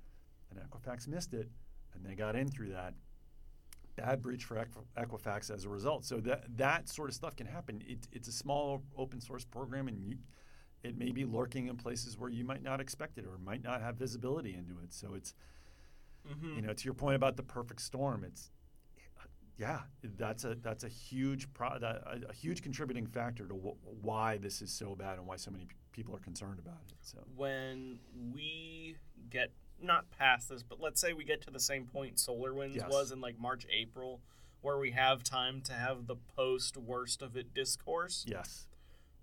and 0.50 0.61
Equifax 0.61 1.09
missed 1.09 1.32
it, 1.35 1.49
and 1.94 2.04
they 2.04 2.14
got 2.14 2.37
in 2.37 2.49
through 2.49 2.71
that 2.71 2.94
bad 3.97 4.23
breach 4.23 4.44
for 4.44 4.64
Equifax 4.97 5.50
as 5.50 5.64
a 5.64 5.68
result. 5.68 6.04
So 6.04 6.18
that 6.21 6.44
that 6.56 6.88
sort 6.88 7.09
of 7.09 7.14
stuff 7.14 7.37
can 7.37 7.47
happen. 7.47 7.82
It, 7.87 8.06
it's 8.12 8.28
a 8.28 8.32
small 8.32 8.82
open 8.97 9.21
source 9.21 9.44
program, 9.44 9.88
and 9.88 10.02
you, 10.02 10.16
it 10.82 10.96
may 10.98 11.10
be 11.12 11.24
lurking 11.24 11.66
in 11.68 11.76
places 11.76 12.18
where 12.18 12.30
you 12.30 12.44
might 12.44 12.62
not 12.62 12.80
expect 12.80 13.18
it 13.18 13.24
or 13.26 13.38
might 13.38 13.62
not 13.62 13.80
have 13.80 13.96
visibility 13.96 14.54
into 14.54 14.80
it. 14.82 14.92
So 14.92 15.14
it's 15.14 15.34
Mm-hmm. 16.28 16.54
you 16.54 16.62
know 16.62 16.72
to 16.72 16.84
your 16.84 16.94
point 16.94 17.16
about 17.16 17.36
the 17.36 17.42
perfect 17.42 17.80
storm. 17.82 18.22
It's 18.24 18.52
yeah, 19.58 19.80
that's 20.16 20.44
a 20.44 20.54
that's 20.54 20.84
a 20.84 20.88
huge 20.88 21.52
pro, 21.52 21.78
that, 21.80 21.96
a, 22.06 22.30
a 22.30 22.32
huge 22.32 22.62
contributing 22.62 23.06
factor 23.06 23.46
to 23.48 23.54
wh- 23.54 24.04
why 24.04 24.38
this 24.38 24.62
is 24.62 24.72
so 24.72 24.94
bad 24.94 25.18
and 25.18 25.26
why 25.26 25.34
so 25.36 25.50
many 25.50 25.64
p- 25.66 25.74
people 25.90 26.14
are 26.14 26.20
concerned 26.20 26.58
about 26.60 26.78
it. 26.88 26.94
So 27.00 27.18
when 27.36 27.98
we 28.32 28.96
get 29.30 29.50
not 29.80 30.10
past 30.16 30.48
this, 30.48 30.62
but 30.62 30.80
let's 30.80 31.00
say 31.00 31.12
we 31.12 31.24
get 31.24 31.40
to 31.42 31.50
the 31.50 31.58
same 31.60 31.86
point 31.86 32.16
SolarWinds 32.16 32.76
Yes. 32.76 32.88
was 32.88 33.10
in 33.10 33.20
like 33.20 33.38
March, 33.38 33.66
April, 33.70 34.20
where 34.60 34.78
we 34.78 34.92
have 34.92 35.24
time 35.24 35.60
to 35.62 35.72
have 35.72 36.06
the 36.06 36.16
post 36.36 36.76
worst 36.76 37.20
of 37.20 37.36
it 37.36 37.52
discourse. 37.52 38.24
yes, 38.28 38.68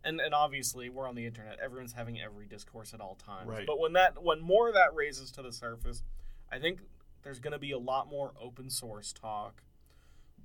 And 0.03 0.19
and 0.21 0.33
obviously 0.33 0.89
we're 0.89 1.07
on 1.07 1.15
the 1.15 1.25
internet. 1.25 1.59
Everyone's 1.59 1.93
having 1.93 2.19
every 2.21 2.45
discourse 2.45 2.93
at 2.93 3.01
all 3.01 3.15
times. 3.15 3.49
Right. 3.49 3.67
But 3.67 3.79
when 3.79 3.93
that 3.93 4.21
when 4.23 4.41
more 4.41 4.67
of 4.69 4.73
that 4.75 4.93
raises 4.95 5.31
to 5.31 5.41
the 5.41 5.51
surface, 5.51 6.03
I 6.51 6.59
think 6.59 6.79
there's 7.23 7.39
going 7.39 7.53
to 7.53 7.59
be 7.59 7.71
a 7.71 7.77
lot 7.79 8.09
more 8.09 8.33
open 8.41 8.69
source 8.69 9.11
talk. 9.13 9.61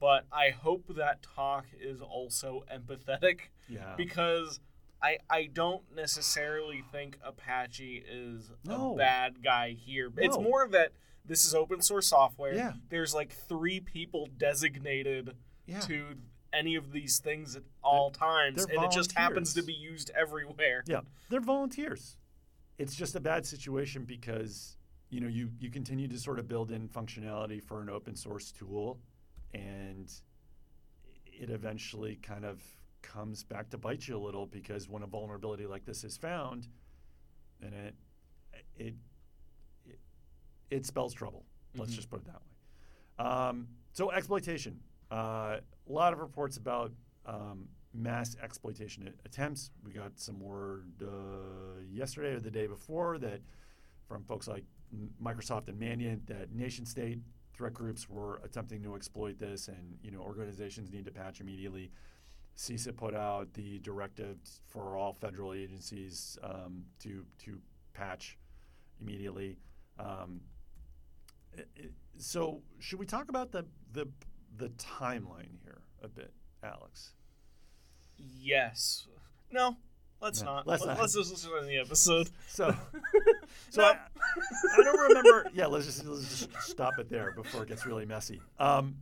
But 0.01 0.27
I 0.33 0.51
hope 0.51 0.97
that 0.97 1.23
talk 1.23 1.67
is 1.81 2.01
also 2.01 2.65
empathetic 2.73 3.41
yeah, 3.69 3.95
because 3.97 4.61
I 5.01 5.19
I 5.31 5.49
don't 5.53 5.83
necessarily 5.95 6.83
think 6.91 7.19
Apache 7.23 8.05
is 8.11 8.51
No. 8.65 8.95
a 8.95 8.97
bad 8.97 9.43
guy 9.43 9.71
here. 9.79 10.11
No. 10.15 10.23
It's 10.23 10.37
more 10.37 10.67
that 10.69 10.93
this 11.25 11.45
is 11.45 11.55
open 11.55 11.81
source 11.81 12.09
software. 12.09 12.55
Yeah. 12.55 12.73
There's 12.89 13.15
like 13.15 13.33
three 13.33 13.81
people 13.81 14.29
designated 14.37 15.37
yeah. 15.67 15.81
to 15.81 16.17
any 16.55 16.75
of 16.77 16.93
these 16.93 17.19
things 17.19 17.57
at 17.57 17.63
all 17.83 18.11
times, 18.11 18.67
they're 18.67 18.77
and 18.77 18.85
it 18.85 18.91
just 18.91 19.13
happens 19.13 19.55
to 19.55 19.63
be 19.63 19.73
used 19.73 20.11
everywhere. 20.15 20.83
Yeah, 20.87 21.01
they're 21.29 21.41
volunteers. 21.41 22.17
It's 22.79 22.95
just 22.95 23.15
a 23.15 23.21
bad 23.21 23.47
situation 23.47 24.05
because 24.05 24.77
you 25.11 25.21
know 25.21 25.29
you 25.29 25.51
you 25.59 25.71
continue 25.71 26.09
to 26.09 26.19
sort 26.19 26.39
of 26.39 26.49
build 26.49 26.71
in 26.71 26.89
functionality 26.89 27.63
for 27.63 27.81
an 27.83 27.89
open 27.91 28.17
source 28.17 28.53
tool, 28.53 28.99
and 29.53 30.11
it 31.27 31.51
eventually 31.51 32.17
kind 32.17 32.45
of 32.45 32.63
comes 33.03 33.45
back 33.45 33.69
to 33.71 33.79
bite 33.79 34.09
you 34.09 34.17
a 34.17 34.19
little 34.19 34.47
because 34.47 34.89
when 34.89 35.03
a 35.03 35.07
vulnerability 35.07 35.67
like 35.67 35.85
this 35.85 36.05
is 36.05 36.17
found, 36.17 36.69
and 37.63 37.75
it 37.75 37.95
it 38.77 38.95
it, 39.87 39.99
it 40.71 40.87
spells 40.87 41.13
trouble. 41.15 41.45
Let's 41.77 41.93
Mhm. 41.93 41.97
just 41.97 42.11
put 42.11 42.21
it 42.21 42.27
that 42.27 42.41
way. 42.41 43.27
Um, 43.31 43.69
so 43.93 44.11
exploitation. 44.11 44.81
Uh, 45.11 45.61
a 45.89 45.93
lot 45.93 46.13
of 46.13 46.19
reports 46.19 46.57
about 46.57 46.93
um, 47.27 47.69
mass 47.93 48.37
exploitation 48.43 49.13
attempts. 49.25 49.71
We 49.85 49.93
got 49.93 50.13
some 50.19 50.41
word 50.41 50.91
uh, 51.03 51.81
yesterday 51.91 52.33
or 52.35 52.41
the 52.41 52.51
day 52.51 52.67
before 52.67 53.19
that 53.19 53.41
from 54.09 54.25
folks 54.25 54.49
like 54.49 54.65
Microsoft 55.23 55.69
and 55.69 55.81
Mandiant 55.81 56.27
that 56.27 56.53
nation 56.55 56.85
state 56.87 57.19
threat 57.57 57.73
groups 57.75 58.09
were 58.09 58.41
attempting 58.45 58.83
to 58.83 58.95
exploit 58.97 59.39
this, 59.39 59.69
and 59.69 59.97
you 60.03 60.11
know 60.11 60.21
organizations 60.21 60.91
need 60.93 61.05
to 61.05 61.11
patch 61.11 61.41
immediately. 61.41 61.91
CISA 62.57 62.97
put 62.97 63.15
out 63.17 63.53
the 63.55 63.79
directive 63.81 64.37
for 64.69 64.97
all 64.97 65.13
federal 65.13 65.53
agencies 65.55 66.39
um, 66.43 66.85
to 67.01 67.25
to 67.45 67.59
patch 67.95 68.39
immediately. 69.01 69.59
Um, 69.99 70.41
it- 71.77 71.93
so, 72.17 72.63
should 72.79 73.01
we 73.01 73.07
talk 73.07 73.29
about 73.29 73.51
the 73.51 73.65
the 73.93 74.07
the 74.57 74.69
timeline 74.71 75.59
here 75.63 75.83
a 76.03 76.09
bit, 76.09 76.33
Alex? 76.63 77.13
Yes. 78.17 79.07
No. 79.51 79.77
Let's 80.21 80.41
No, 80.43 80.55
not. 80.55 80.67
let's 80.67 80.81
Let's, 80.85 80.87
not. 80.87 81.01
let's 81.01 81.15
just 81.15 81.31
listen 81.31 81.51
to 81.61 81.67
the 81.67 81.79
episode. 81.79 82.31
So, 82.49 82.75
so 83.71 83.83
No. 83.83 83.89
I, 83.89 83.99
I 84.79 84.83
don't 84.85 85.09
remember. 85.09 85.47
Yeah, 85.53 85.67
let's 85.67 85.87
just, 85.87 86.05
let's 86.05 86.47
just 86.47 86.63
stop 86.63 86.99
it 86.99 87.11
there 87.11 87.33
before 87.33 87.63
it 87.65 87.69
gets 87.69 87.85
really 87.85 88.07
messy. 88.07 88.41
Um, 88.59 88.97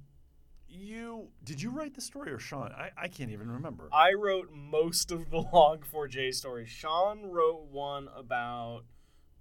you 0.68 1.28
did 1.44 1.60
you 1.60 1.70
write 1.70 1.94
the 1.94 2.00
story 2.00 2.32
or 2.32 2.38
Shaun? 2.38 2.72
I, 2.72 2.90
I 2.96 3.08
can't 3.08 3.30
even 3.30 3.50
remember. 3.50 3.88
I 3.92 4.14
wrote 4.14 4.50
most 4.52 5.10
of 5.12 5.30
the 5.30 5.42
Log4j 5.42 6.34
story. 6.34 6.64
Sean 6.66 7.26
wrote 7.30 7.66
one 7.70 8.08
about 8.16 8.84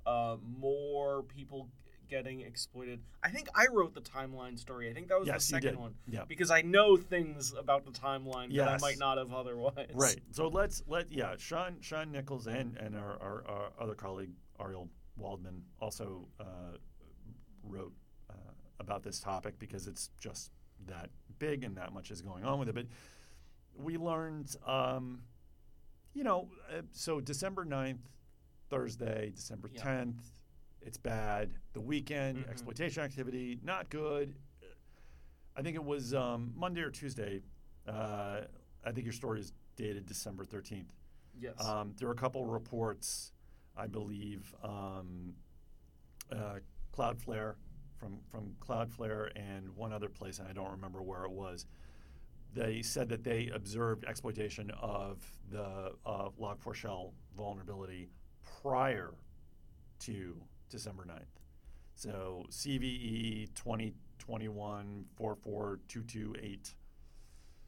uh, 0.06 0.36
more 0.44 1.24
people 1.24 1.70
getting 2.12 2.42
exploited. 2.42 3.00
I 3.24 3.30
think 3.30 3.48
I 3.56 3.68
wrote 3.72 3.96
the 3.96 4.02
timeline 4.02 4.60
story. 4.60 4.90
I 4.90 4.94
think 4.94 5.08
that 5.08 5.18
was 5.18 5.28
yes, 5.28 5.48
the 5.48 5.54
second 5.54 5.80
one 5.80 5.96
Yeah. 6.08 6.26
because 6.28 6.52
I 6.52 6.62
know 6.62 6.98
things 6.98 7.54
about 7.58 7.86
the 7.86 7.92
timeline 7.92 8.54
that 8.56 8.68
I 8.68 8.78
might 8.78 9.00
not 9.00 9.18
have 9.18 9.34
otherwise. 9.34 9.88
Right. 9.94 10.20
So 10.32 10.50
let's 10.50 10.84
let 10.88 11.12
yeah, 11.12 11.36
Shaun 11.38 11.78
Shaun 11.80 12.12
Nichols 12.12 12.48
and 12.48 12.78
and 12.78 12.96
our, 12.98 13.18
our, 13.22 13.44
our 13.48 13.72
other 13.80 13.96
colleague 13.96 14.32
Arielle 14.60 14.90
Waldman 15.16 15.64
also 15.80 16.28
uh, 16.40 16.78
wrote 17.64 17.94
uh, 18.30 18.34
about 18.82 19.04
this 19.04 19.20
topic 19.22 19.58
because 19.58 19.88
it's 19.88 20.10
just 20.20 20.52
that 20.88 21.10
big 21.40 21.64
and 21.64 21.78
that 21.78 21.94
much 21.94 22.12
is 22.12 22.22
going 22.22 22.44
on 22.44 22.60
with 22.60 22.68
it. 22.68 22.76
But 22.76 22.88
we 23.78 23.98
learned, 23.98 24.54
um, 24.68 25.22
you 26.14 26.26
know, 26.26 26.50
uh, 26.70 26.82
so 26.92 27.22
December 27.22 27.64
9th, 27.66 28.00
Thursday, 28.70 29.32
December 29.34 29.70
Yeah. 29.74 29.82
10th, 29.82 30.24
it's 30.82 30.98
bad. 30.98 31.52
The 31.74 31.82
weekend, 31.82 32.46
Mhm. 32.46 32.50
exploitation 32.50 33.04
activity, 33.04 33.60
not 33.64 33.90
good. 33.90 34.36
I 35.56 35.62
think 35.62 35.76
it 35.76 35.84
was 35.84 36.14
um, 36.14 36.54
Monday 36.56 36.82
or 36.82 36.90
Tuesday. 36.92 37.42
Uh, 37.86 38.42
I 38.84 38.92
think 38.92 39.06
your 39.06 39.14
story 39.14 39.40
is 39.42 39.54
dated 39.76 40.06
December 40.06 40.46
13th. 40.46 40.92
Yes. 41.40 41.60
Um, 41.64 41.94
there 41.98 42.08
were 42.08 42.14
a 42.14 42.18
couple 42.18 42.46
reports, 42.46 43.34
I 43.76 43.88
believe, 43.88 44.54
um, 44.64 45.36
uh, 46.32 46.60
Cloudflare 46.94 47.56
from 47.98 48.22
from 48.30 48.56
Cloudflare 48.60 49.32
and 49.36 49.70
one 49.76 49.94
other 49.94 50.10
place, 50.10 50.40
and 50.40 50.48
I 50.48 50.54
don't 50.54 50.72
remember 50.72 51.02
where 51.02 51.24
it 51.26 51.32
was. 51.32 51.66
They 52.54 52.82
said 52.82 53.08
that 53.10 53.24
they 53.24 53.48
observed 53.50 54.04
exploitation 54.06 54.72
of 54.72 55.22
the 55.50 55.96
uh, 56.06 56.30
Log4Shell 56.40 57.14
vulnerability 57.36 58.10
prior 58.62 59.14
to 60.00 60.42
December 60.72 61.04
9th. 61.06 61.42
So 61.96 62.46
CVE 62.50 63.54
2021 63.54 65.06
44228 65.16 66.76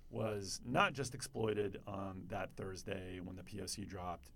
was 0.09 0.61
not 0.65 0.93
just 0.93 1.13
exploited 1.15 1.77
on 1.87 2.23
that 2.29 2.49
Thursday 2.55 3.19
when 3.23 3.35
the 3.35 3.43
POC 3.43 3.87
dropped. 3.87 4.29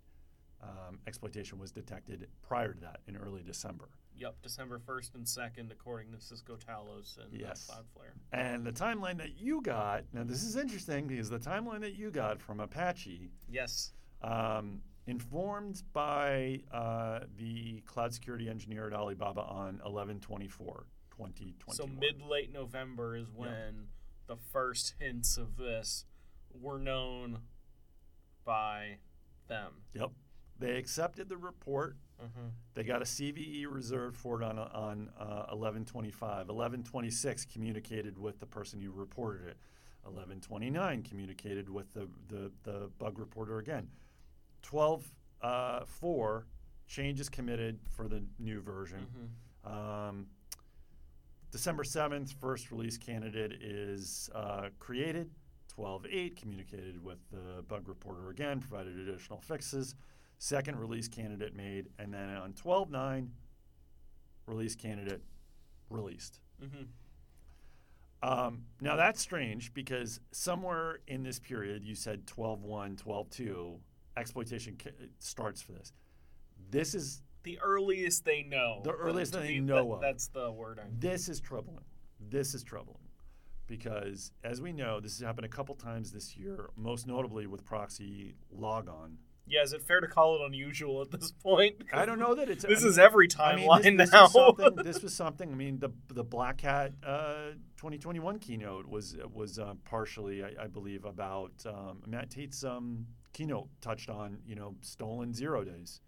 Um, 0.61 0.97
exploitation 1.05 1.59
was 1.59 1.71
detected 1.71 2.27
prior 2.41 2.73
to 2.73 2.79
that 2.81 3.01
in 3.07 3.15
early 3.15 3.43
December. 3.43 3.89
yep. 4.15 4.35
December 4.41 4.79
first 4.79 5.13
and 5.13 5.27
second, 5.27 5.71
according 5.71 6.11
to 6.13 6.19
Cisco 6.19 6.55
Talos 6.57 7.17
and 7.17 7.27
uh, 7.31 7.45
Yes. 7.47 7.69
Cloudflare. 7.71 8.13
And 8.33 8.65
the 8.65 8.71
timeline 8.71 9.17
that 9.19 9.37
you 9.39 9.61
got, 9.61 10.05
now 10.13 10.23
this 10.23 10.41
is 10.43 10.55
interesting 10.55 11.05
because 11.05 11.29
the 11.29 11.37
timeline 11.37 11.81
that 11.81 11.93
you 11.93 12.09
got 12.09 12.41
from 12.41 12.59
Apache, 12.59 13.29
Yes. 13.47 13.93
um, 14.23 14.81
informed 15.07 15.81
by 15.93 16.59
uh, 16.71 17.21
the 17.37 17.81
cloud 17.85 18.13
security 18.13 18.49
engineer 18.49 18.87
at 18.87 18.93
Alibaba 18.93 19.41
on 19.41 19.81
11 19.85 20.19
24 20.19 20.85
2021. 21.09 21.75
So 21.75 21.87
mid 21.87 22.21
late 22.21 22.53
November 22.53 23.15
is 23.15 23.27
when 23.33 23.87
the 24.27 24.35
first 24.35 24.95
hints 24.99 25.37
of 25.37 25.57
this 25.57 26.05
were 26.53 26.77
known 26.77 27.39
by 28.45 28.97
them. 29.47 29.71
Yep. 29.93 30.11
They 30.59 30.77
accepted 30.77 31.29
the 31.29 31.37
report. 31.37 31.97
Mm-hmm. 32.21 32.47
They 32.73 32.83
got 32.83 33.01
a 33.01 33.05
CVE 33.05 33.65
reserved 33.69 34.17
for 34.17 34.41
it 34.41 34.45
on 34.45 34.57
on 34.57 35.09
uh, 35.19 35.53
1125. 35.53 36.47
1126 36.47 37.45
communicated 37.45 38.17
with 38.17 38.39
the 38.39 38.45
person 38.45 38.81
who 38.81 38.91
reported 38.91 39.47
it. 39.47 39.57
1129 40.03 41.03
communicated 41.03 41.69
with 41.69 41.93
the, 41.93 42.07
the, 42.29 42.49
the 42.63 42.89
bug 42.97 43.19
reporter 43.19 43.59
again. 43.59 43.89
12 44.63 45.11
uh, 45.41 45.85
4 45.85 46.47
changes 46.87 47.29
committed 47.29 47.79
for 47.89 48.07
the 48.07 48.23
new 48.39 48.61
version. 48.61 49.07
Mm-hmm. 49.65 50.09
Um, 50.09 50.27
December 51.51 51.83
7th, 51.83 52.33
first 52.33 52.71
release 52.71 52.97
candidate 52.97 53.53
is 53.61 54.29
uh, 54.35 54.69
created. 54.79 55.29
12.8 55.77 56.35
communicated 56.35 57.03
with 57.03 57.19
the 57.31 57.61
bug 57.67 57.87
reporter 57.87 58.29
again, 58.29 58.59
provided 58.59 58.97
additional 58.97 59.39
fixes. 59.39 59.95
Second 60.39 60.79
release 60.79 61.07
candidate 61.07 61.55
made, 61.55 61.87
and 61.99 62.13
then 62.13 62.29
on 62.29 62.53
12.9, 62.53 63.27
release 64.45 64.75
candidate 64.75 65.21
released. 65.89 66.39
Mm-hmm. 66.63 66.83
Um, 68.23 68.63
now 68.81 68.95
that's 68.95 69.21
strange 69.21 69.73
because 69.73 70.19
somewhere 70.31 70.99
in 71.07 71.23
this 71.23 71.39
period, 71.39 71.83
you 71.85 71.95
said 71.95 72.25
12.1, 72.25 73.01
12.2, 73.01 73.77
exploitation 74.17 74.77
ca- 74.81 74.91
starts 75.19 75.61
for 75.61 75.71
this. 75.73 75.93
This 76.69 76.93
is 76.95 77.21
The 77.43 77.59
earliest 77.59 78.25
they 78.25 78.43
know. 78.43 78.81
The 78.83 78.91
earliest 78.91 79.33
they 79.33 79.47
be- 79.47 79.59
know 79.61 79.87
that- 79.89 79.93
of. 79.95 80.01
That's 80.01 80.27
the 80.27 80.51
wording. 80.51 80.85
This 80.99 81.29
is 81.29 81.39
troubling. 81.39 81.85
This 82.19 82.53
is 82.53 82.63
troubling 82.63 83.07
because, 83.67 84.31
as 84.43 84.61
we 84.61 84.71
know, 84.73 84.99
this 84.99 85.17
has 85.19 85.25
happened 85.25 85.45
a 85.45 85.49
couple 85.49 85.75
times 85.75 86.11
this 86.11 86.35
year, 86.35 86.69
most 86.75 87.07
notably 87.07 87.47
with 87.47 87.63
proxy 87.65 88.35
logon. 88.51 89.17
Yeah, 89.49 89.61
is 89.63 89.71
it 89.71 89.81
fair 89.81 90.01
to 90.01 90.07
call 90.07 90.35
it 90.35 90.41
unusual 90.45 91.01
at 91.01 91.09
this 91.11 91.31
point? 91.31 91.75
I 91.93 92.05
don't 92.05 92.19
know 92.19 92.35
that 92.35 92.49
it's. 92.49 92.65
This 92.65 92.83
I 92.83 92.87
is 92.87 92.97
mean- 92.97 93.05
every 93.05 93.27
I 93.39 93.55
mean, 93.55 93.65
timeline 93.69 93.97
this, 93.97 94.09
this 94.09 94.11
now. 94.11 94.27
Was 94.33 94.73
this 94.83 95.01
was 95.01 95.13
something. 95.13 95.49
I 95.49 95.55
mean, 95.55 95.79
the 95.79 95.89
the 96.09 96.23
Black 96.25 96.59
Hat 96.59 96.91
uh, 97.05 97.51
2021 97.77 98.39
keynote 98.39 98.87
was 98.87 99.15
was 99.33 99.57
uh, 99.57 99.75
partially, 99.85 100.43
I, 100.43 100.63
I 100.63 100.67
believe, 100.67 101.05
about 101.05 101.53
um, 101.65 102.01
Matt 102.05 102.29
Tait's 102.29 102.65
um, 102.65 103.05
keynote 103.37 103.69
touched 103.81 104.09
on 104.09 104.39
you 104.47 104.55
know 104.55 104.75
stolen 104.81 105.31
zero 105.31 105.63
days 105.63 106.01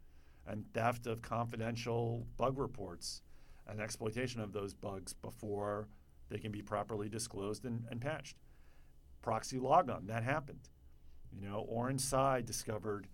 and 0.48 0.66
theft 0.74 1.06
of 1.06 1.22
confidential 1.22 2.26
bug 2.38 2.58
reports 2.58 3.22
and 3.68 3.80
exploitation 3.80 4.42
of 4.42 4.52
those 4.52 4.74
bugs 4.74 5.14
before 5.14 5.88
they 6.30 6.40
can 6.40 6.52
be 6.52 6.62
properly 6.62 7.08
disclosed 7.08 7.66
and, 7.66 7.86
and 7.92 8.02
patched. 8.02 8.36
ProxyLogon 9.24 10.08
that 10.08 10.24
happened. 10.24 10.70
You 11.32 11.48
know, 11.48 11.66
Orange 11.70 12.02
discovered 12.46 13.08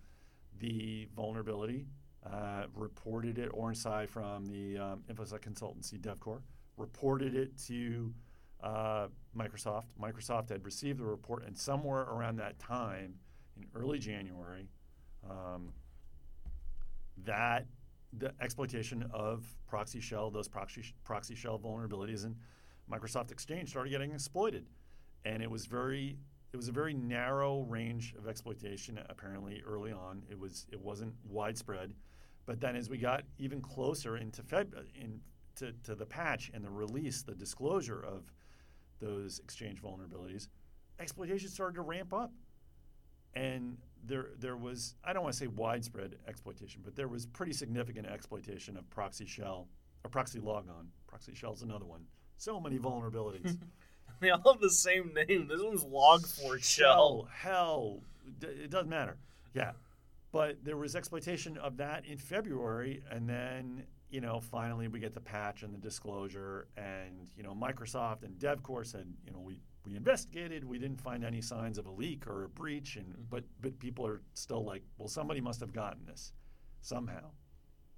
the 0.58 1.08
vulnerability 1.14 1.86
uh, 2.24 2.64
reported 2.74 3.38
it, 3.38 3.50
Orange 3.52 3.78
Tsai 3.78 4.06
from 4.06 4.46
the 4.46 4.78
um, 4.78 5.02
InfoSec 5.12 5.40
consultancy 5.40 6.00
DevCore, 6.00 6.40
reported 6.78 7.34
it 7.34 7.56
to 7.66 8.14
uh, 8.62 9.08
Microsoft. 9.36 9.84
Microsoft 10.00 10.48
had 10.48 10.64
received 10.64 10.98
the 10.98 11.04
report, 11.04 11.44
and 11.46 11.56
somewhere 11.56 12.02
around 12.02 12.36
that 12.36 12.58
time, 12.58 13.16
in 13.56 13.66
early 13.74 13.98
January, 13.98 14.68
um, 15.28 15.72
that 17.24 17.66
the 18.18 18.32
exploitation 18.40 19.04
of 19.12 19.44
ProxyShell, 19.70 20.32
those 20.32 20.48
proxy, 20.48 20.94
ProxyShell 21.06 21.60
vulnerabilities 21.60 22.24
in 22.24 22.36
Microsoft 22.90 23.30
Exchange 23.30 23.68
started 23.68 23.90
getting 23.90 24.12
exploited. 24.12 24.66
And 25.24 25.42
it 25.42 25.50
was 25.50 25.66
very 25.66 26.18
it 26.52 26.56
was 26.56 26.68
a 26.68 26.72
very 26.72 26.94
narrow 26.94 27.62
range 27.62 28.14
of 28.16 28.28
exploitation 28.28 28.98
apparently 29.10 29.62
early 29.66 29.92
on. 29.92 30.22
It 30.30 30.38
was 30.38 30.66
it 30.72 30.80
wasn't 30.80 31.14
widespread. 31.28 31.92
But 32.46 32.60
then 32.60 32.76
as 32.76 32.88
we 32.88 32.96
got 32.96 33.24
even 33.38 33.60
closer 33.60 34.16
into 34.16 34.42
Feb 34.42 34.72
in 34.94 35.20
to, 35.56 35.72
to 35.84 35.94
the 35.94 36.06
patch 36.06 36.50
and 36.54 36.64
the 36.64 36.70
release, 36.70 37.22
the 37.22 37.34
disclosure 37.34 38.04
of 38.04 38.30
those 39.00 39.40
exchange 39.40 39.82
vulnerabilities, 39.82 40.48
exploitation 41.00 41.48
started 41.48 41.74
to 41.74 41.82
ramp 41.82 42.12
up. 42.12 42.30
And 43.36 43.76
there 44.04 44.30
there 44.38 44.56
was 44.56 44.94
I 45.04 45.12
don't 45.12 45.22
want 45.22 45.34
to 45.34 45.38
say 45.38 45.46
widespread 45.46 46.16
exploitation, 46.26 46.80
but 46.84 46.96
there 46.96 47.08
was 47.08 47.26
pretty 47.26 47.52
significant 47.52 48.06
exploitation 48.06 48.76
of 48.76 48.88
ProxyShell 48.90 49.66
or 50.04 50.10
ProxyLogon. 50.10 50.86
Proxy 51.06 51.34
shell's 51.34 51.62
another 51.62 51.84
one. 51.84 52.02
So 52.38 52.60
many 52.60 52.78
vulnerabilities. 52.78 53.58
they 54.20 54.30
all 54.30 54.52
have 54.52 54.60
the 54.60 54.70
same 54.70 55.12
name. 55.14 55.48
This 55.48 55.60
one's 55.62 55.84
Log4Shell. 55.84 57.28
hell, 57.30 58.00
d- 58.38 58.46
it 58.46 58.70
doesn't 58.70 58.88
matter. 58.88 59.16
Yeah, 59.54 59.72
but 60.32 60.64
there 60.64 60.76
was 60.76 60.94
exploitation 60.96 61.56
of 61.58 61.78
that 61.78 62.04
in 62.06 62.18
February, 62.18 63.02
and 63.10 63.28
then 63.28 63.84
you 64.10 64.20
know 64.20 64.40
finally 64.40 64.88
we 64.88 65.00
get 65.00 65.14
the 65.14 65.20
patch 65.20 65.62
and 65.62 65.74
the 65.74 65.78
disclosure, 65.78 66.68
and 66.76 67.28
you 67.36 67.42
know 67.42 67.54
Microsoft 67.54 68.22
and 68.22 68.38
DevCore 68.38 68.86
said 68.86 69.06
you 69.24 69.32
know 69.32 69.40
we 69.40 69.60
we 69.86 69.96
investigated, 69.96 70.64
we 70.64 70.78
didn't 70.78 71.00
find 71.00 71.24
any 71.24 71.40
signs 71.40 71.78
of 71.78 71.86
a 71.86 71.90
leak 71.90 72.26
or 72.26 72.44
a 72.44 72.48
breach, 72.48 72.96
and 72.96 73.14
but 73.30 73.44
but 73.60 73.78
people 73.78 74.06
are 74.06 74.20
still 74.34 74.64
like, 74.64 74.82
well, 74.98 75.08
somebody 75.08 75.40
must 75.40 75.60
have 75.60 75.72
gotten 75.72 76.04
this 76.06 76.32
somehow, 76.80 77.30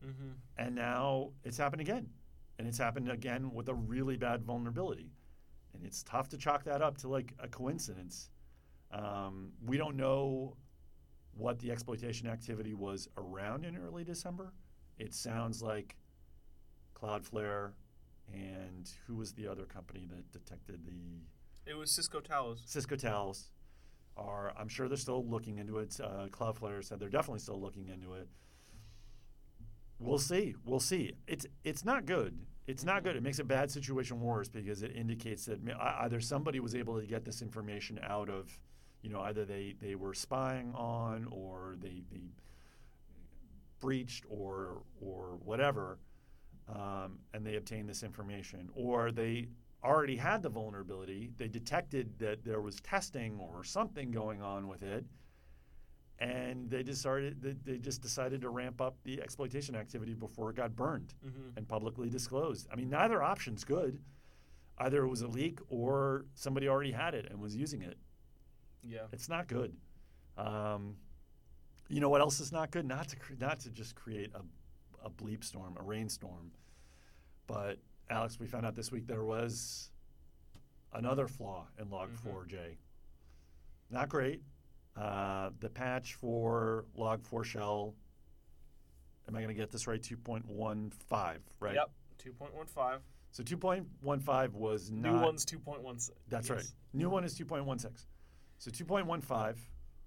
Mm-hmm. 0.06 0.30
and 0.58 0.74
now 0.76 1.30
it's 1.42 1.56
happened 1.58 1.80
again, 1.80 2.08
and 2.58 2.68
it's 2.68 2.78
happened 2.78 3.10
again 3.10 3.50
with 3.52 3.68
a 3.68 3.74
really 3.74 4.16
bad 4.16 4.44
vulnerability 4.44 5.10
and 5.74 5.84
it's 5.84 6.02
tough 6.02 6.28
to 6.30 6.38
chalk 6.38 6.64
that 6.64 6.80
up 6.82 6.96
to 6.98 7.08
like 7.08 7.34
a 7.40 7.46
coincidence. 7.48 8.30
Um, 8.90 9.52
we 9.64 9.76
don't 9.76 9.96
know 9.96 10.56
what 11.32 11.58
the 11.58 11.70
exploitation 11.70 12.26
activity 12.26 12.74
was 12.74 13.06
around 13.18 13.64
in 13.66 13.76
early 13.76 14.02
December, 14.02 14.52
it 14.98 15.12
sounds 15.14 15.62
like 15.62 15.96
Cloudflare 16.94 17.72
and 18.32 18.90
who 19.06 19.16
was 19.16 19.32
the 19.32 19.46
other 19.46 19.64
company 19.64 20.06
that 20.10 20.32
detected 20.32 20.84
the 20.84 21.20
It 21.68 21.76
was 21.76 21.90
Cisco 21.90 22.20
Talos. 22.20 22.60
Cisco 22.64 22.96
Talos 22.96 23.48
are 24.16 24.52
I'm 24.58 24.68
sure 24.68 24.88
they're 24.88 24.96
still 24.96 25.24
looking 25.24 25.58
into 25.58 25.78
it. 25.78 26.00
Uh, 26.02 26.26
Cloudflare 26.30 26.82
said 26.82 26.98
they're 26.98 27.10
definitely 27.10 27.40
still 27.40 27.60
looking 27.60 27.88
into 27.88 28.14
it. 28.14 28.26
We'll 29.98 30.18
see. 30.18 30.54
We'll 30.64 30.80
see. 30.80 31.12
It's 31.26 31.46
it's 31.64 31.84
not 31.84 32.06
good. 32.06 32.38
It's 32.66 32.84
not 32.84 33.02
good. 33.02 33.16
It 33.16 33.22
makes 33.22 33.38
a 33.38 33.44
bad 33.44 33.70
situation 33.70 34.20
worse 34.20 34.48
because 34.48 34.82
it 34.82 34.94
indicates 34.94 35.46
that 35.46 35.58
either 36.00 36.20
somebody 36.20 36.60
was 36.60 36.74
able 36.74 37.00
to 37.00 37.06
get 37.06 37.24
this 37.24 37.40
information 37.40 37.98
out 38.02 38.28
of, 38.28 38.50
you 39.00 39.08
know, 39.08 39.20
either 39.22 39.46
they, 39.46 39.74
they 39.80 39.94
were 39.94 40.12
spying 40.12 40.74
on 40.74 41.26
or 41.30 41.76
they, 41.80 42.02
they 42.12 42.28
breached 43.80 44.24
or 44.28 44.82
or 45.00 45.38
whatever, 45.42 45.98
um, 46.68 47.20
and 47.32 47.46
they 47.46 47.56
obtained 47.56 47.88
this 47.88 48.02
information, 48.02 48.68
or 48.74 49.12
they 49.12 49.48
already 49.84 50.16
had 50.16 50.42
the 50.42 50.48
vulnerability. 50.48 51.30
They 51.36 51.48
detected 51.48 52.18
that 52.18 52.44
there 52.44 52.60
was 52.60 52.76
testing 52.80 53.38
or 53.38 53.62
something 53.64 54.10
going 54.10 54.42
on 54.42 54.66
with 54.68 54.82
it, 54.82 55.04
and 56.18 56.68
they 56.68 56.82
just 56.82 57.00
started. 57.00 57.40
They, 57.40 57.54
they 57.72 57.78
just 57.78 58.02
decided 58.02 58.40
to 58.42 58.48
ramp 58.50 58.80
up 58.80 58.96
the 59.04 59.20
exploitation 59.22 59.74
activity 59.76 60.14
before 60.14 60.50
it 60.50 60.56
got 60.56 60.74
burned 60.74 61.14
Mm-hmm. 61.24 61.56
and 61.56 61.68
publicly 61.68 62.10
disclosed. 62.10 62.66
I 62.72 62.76
mean, 62.76 62.90
neither 62.90 63.22
option's 63.22 63.64
good. 63.64 63.98
Either 64.78 65.04
it 65.04 65.08
was 65.08 65.22
a 65.22 65.28
leak 65.28 65.58
or 65.68 66.24
somebody 66.34 66.68
already 66.68 66.92
had 66.92 67.14
it 67.14 67.26
and 67.30 67.40
was 67.40 67.54
using 67.56 67.82
it. 67.82 67.96
Yeah. 68.84 69.06
It's 69.12 69.28
not 69.28 69.48
good. 69.48 69.74
Um, 70.36 70.94
you 71.88 72.00
know 72.00 72.08
what 72.08 72.20
else 72.20 72.38
is 72.38 72.52
not 72.52 72.70
good? 72.70 72.84
Not 72.86 73.08
to 73.08 73.16
cre- 73.16 73.32
not 73.40 73.58
to 73.60 73.70
just 73.70 73.94
create 73.96 74.30
a, 74.34 75.06
a 75.06 75.10
bleep 75.10 75.42
storm, 75.42 75.76
a 75.80 75.82
rainstorm. 75.82 76.52
But 77.48 77.78
Alex, 78.10 78.38
we 78.40 78.46
found 78.46 78.64
out 78.66 78.74
this 78.74 78.90
week 78.90 79.06
there 79.06 79.24
was 79.24 79.90
another 80.92 81.28
flaw 81.28 81.66
in 81.78 81.86
Mhm. 81.86 81.90
Log4j. 81.90 82.78
Not 83.90 84.08
great. 84.08 84.42
Uh, 84.96 85.50
the 85.60 85.68
patch 85.70 86.14
for 86.14 86.86
Log4Shell. 86.96 87.94
Am 89.28 89.36
I 89.36 89.40
going 89.40 89.48
to 89.48 89.54
get 89.54 89.70
this 89.70 89.86
right? 89.86 90.02
2.15, 90.02 91.42
right? 91.60 91.74
Yep. 91.74 91.90
2.15. 92.18 93.02
So 93.30 93.42
2.15 93.44 94.52
was 94.54 94.90
not. 94.90 95.12
New 95.12 95.20
one's 95.20 95.44
2.16. 95.44 96.10
That's 96.28 96.48
Yes. 96.48 96.56
right. 96.56 96.74
New 96.94 97.10
one 97.10 97.24
is 97.24 97.34
2.16. 97.38 98.06
So 98.56 98.70
2.15 98.70 99.56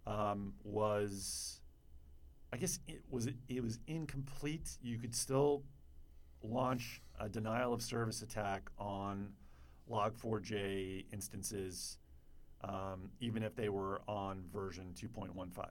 um, 0.08 0.56
was, 0.64 1.62
I 2.52 2.58
guess 2.58 2.80
it 2.88 3.04
was 3.10 3.28
it 3.48 3.62
was 3.62 3.80
incomplete. 3.88 4.78
You 4.82 4.98
could 4.98 5.14
still 5.16 5.64
launch 6.44 7.02
a 7.20 7.30
denial 7.30 7.74
of 7.74 7.82
service 7.82 8.22
attack 8.22 8.70
on 8.78 9.30
Log4j 9.90 11.06
instances, 11.14 11.98
um, 12.64 13.10
even 13.20 13.44
if 13.44 13.56
they 13.56 13.70
were 13.70 14.02
on 14.08 14.44
version 14.52 14.94
2.15. 14.96 15.66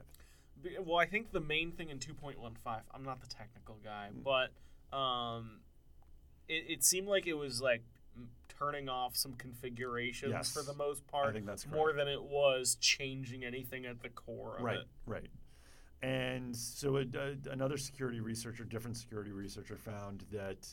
Well, 0.84 0.98
I 0.98 1.06
think 1.06 1.32
the 1.32 1.40
main 1.40 1.72
thing 1.72 1.88
in 1.90 1.98
2.15, 1.98 2.34
I'm 2.92 3.02
not 3.02 3.20
the 3.20 3.26
technical 3.26 3.78
guy, 3.82 4.10
Mm. 4.14 4.22
but 4.22 4.96
um, 4.96 5.60
it, 6.48 6.64
it 6.68 6.84
seemed 6.84 7.08
like 7.08 7.26
it 7.26 7.34
was 7.34 7.60
like 7.62 7.82
turning 8.48 8.88
off 8.90 9.16
some 9.16 9.32
configurations 9.34 10.32
Yes. 10.32 10.52
for 10.52 10.62
the 10.62 10.74
most 10.74 11.02
I 11.08 11.10
part, 11.10 11.32
think 11.34 11.46
that's 11.46 11.62
correct. 11.64 11.74
more 11.76 11.92
than 11.94 12.08
it 12.08 12.22
was 12.22 12.74
changing 12.80 13.42
anything 13.44 13.86
at 13.86 14.02
the 14.02 14.10
core 14.10 14.56
of 14.58 14.62
right, 14.62 14.78
it. 14.78 14.86
right. 15.06 15.30
And 16.02 16.56
so 16.56 16.96
a, 16.96 17.00
a- 17.02 17.50
another 17.52 17.76
security 17.76 18.20
researcher, 18.20 18.64
different 18.64 18.96
security 18.96 19.32
researcher, 19.32 19.76
found 19.76 20.24
that 20.32 20.66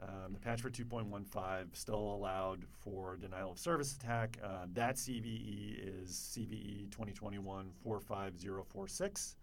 um, 0.00 0.32
the 0.32 0.38
patch 0.38 0.60
for 0.60 0.70
2.15 0.70 1.76
still 1.76 1.98
allowed 2.14 2.64
for 2.80 3.16
denial 3.16 3.50
of 3.50 3.58
service 3.58 3.96
attack. 3.96 4.38
Uh, 4.42 4.66
that 4.74 4.94
CVE 4.96 6.02
is 6.02 6.10
CVE 6.36 6.90
2021 6.92 7.70
45046. 7.82 9.36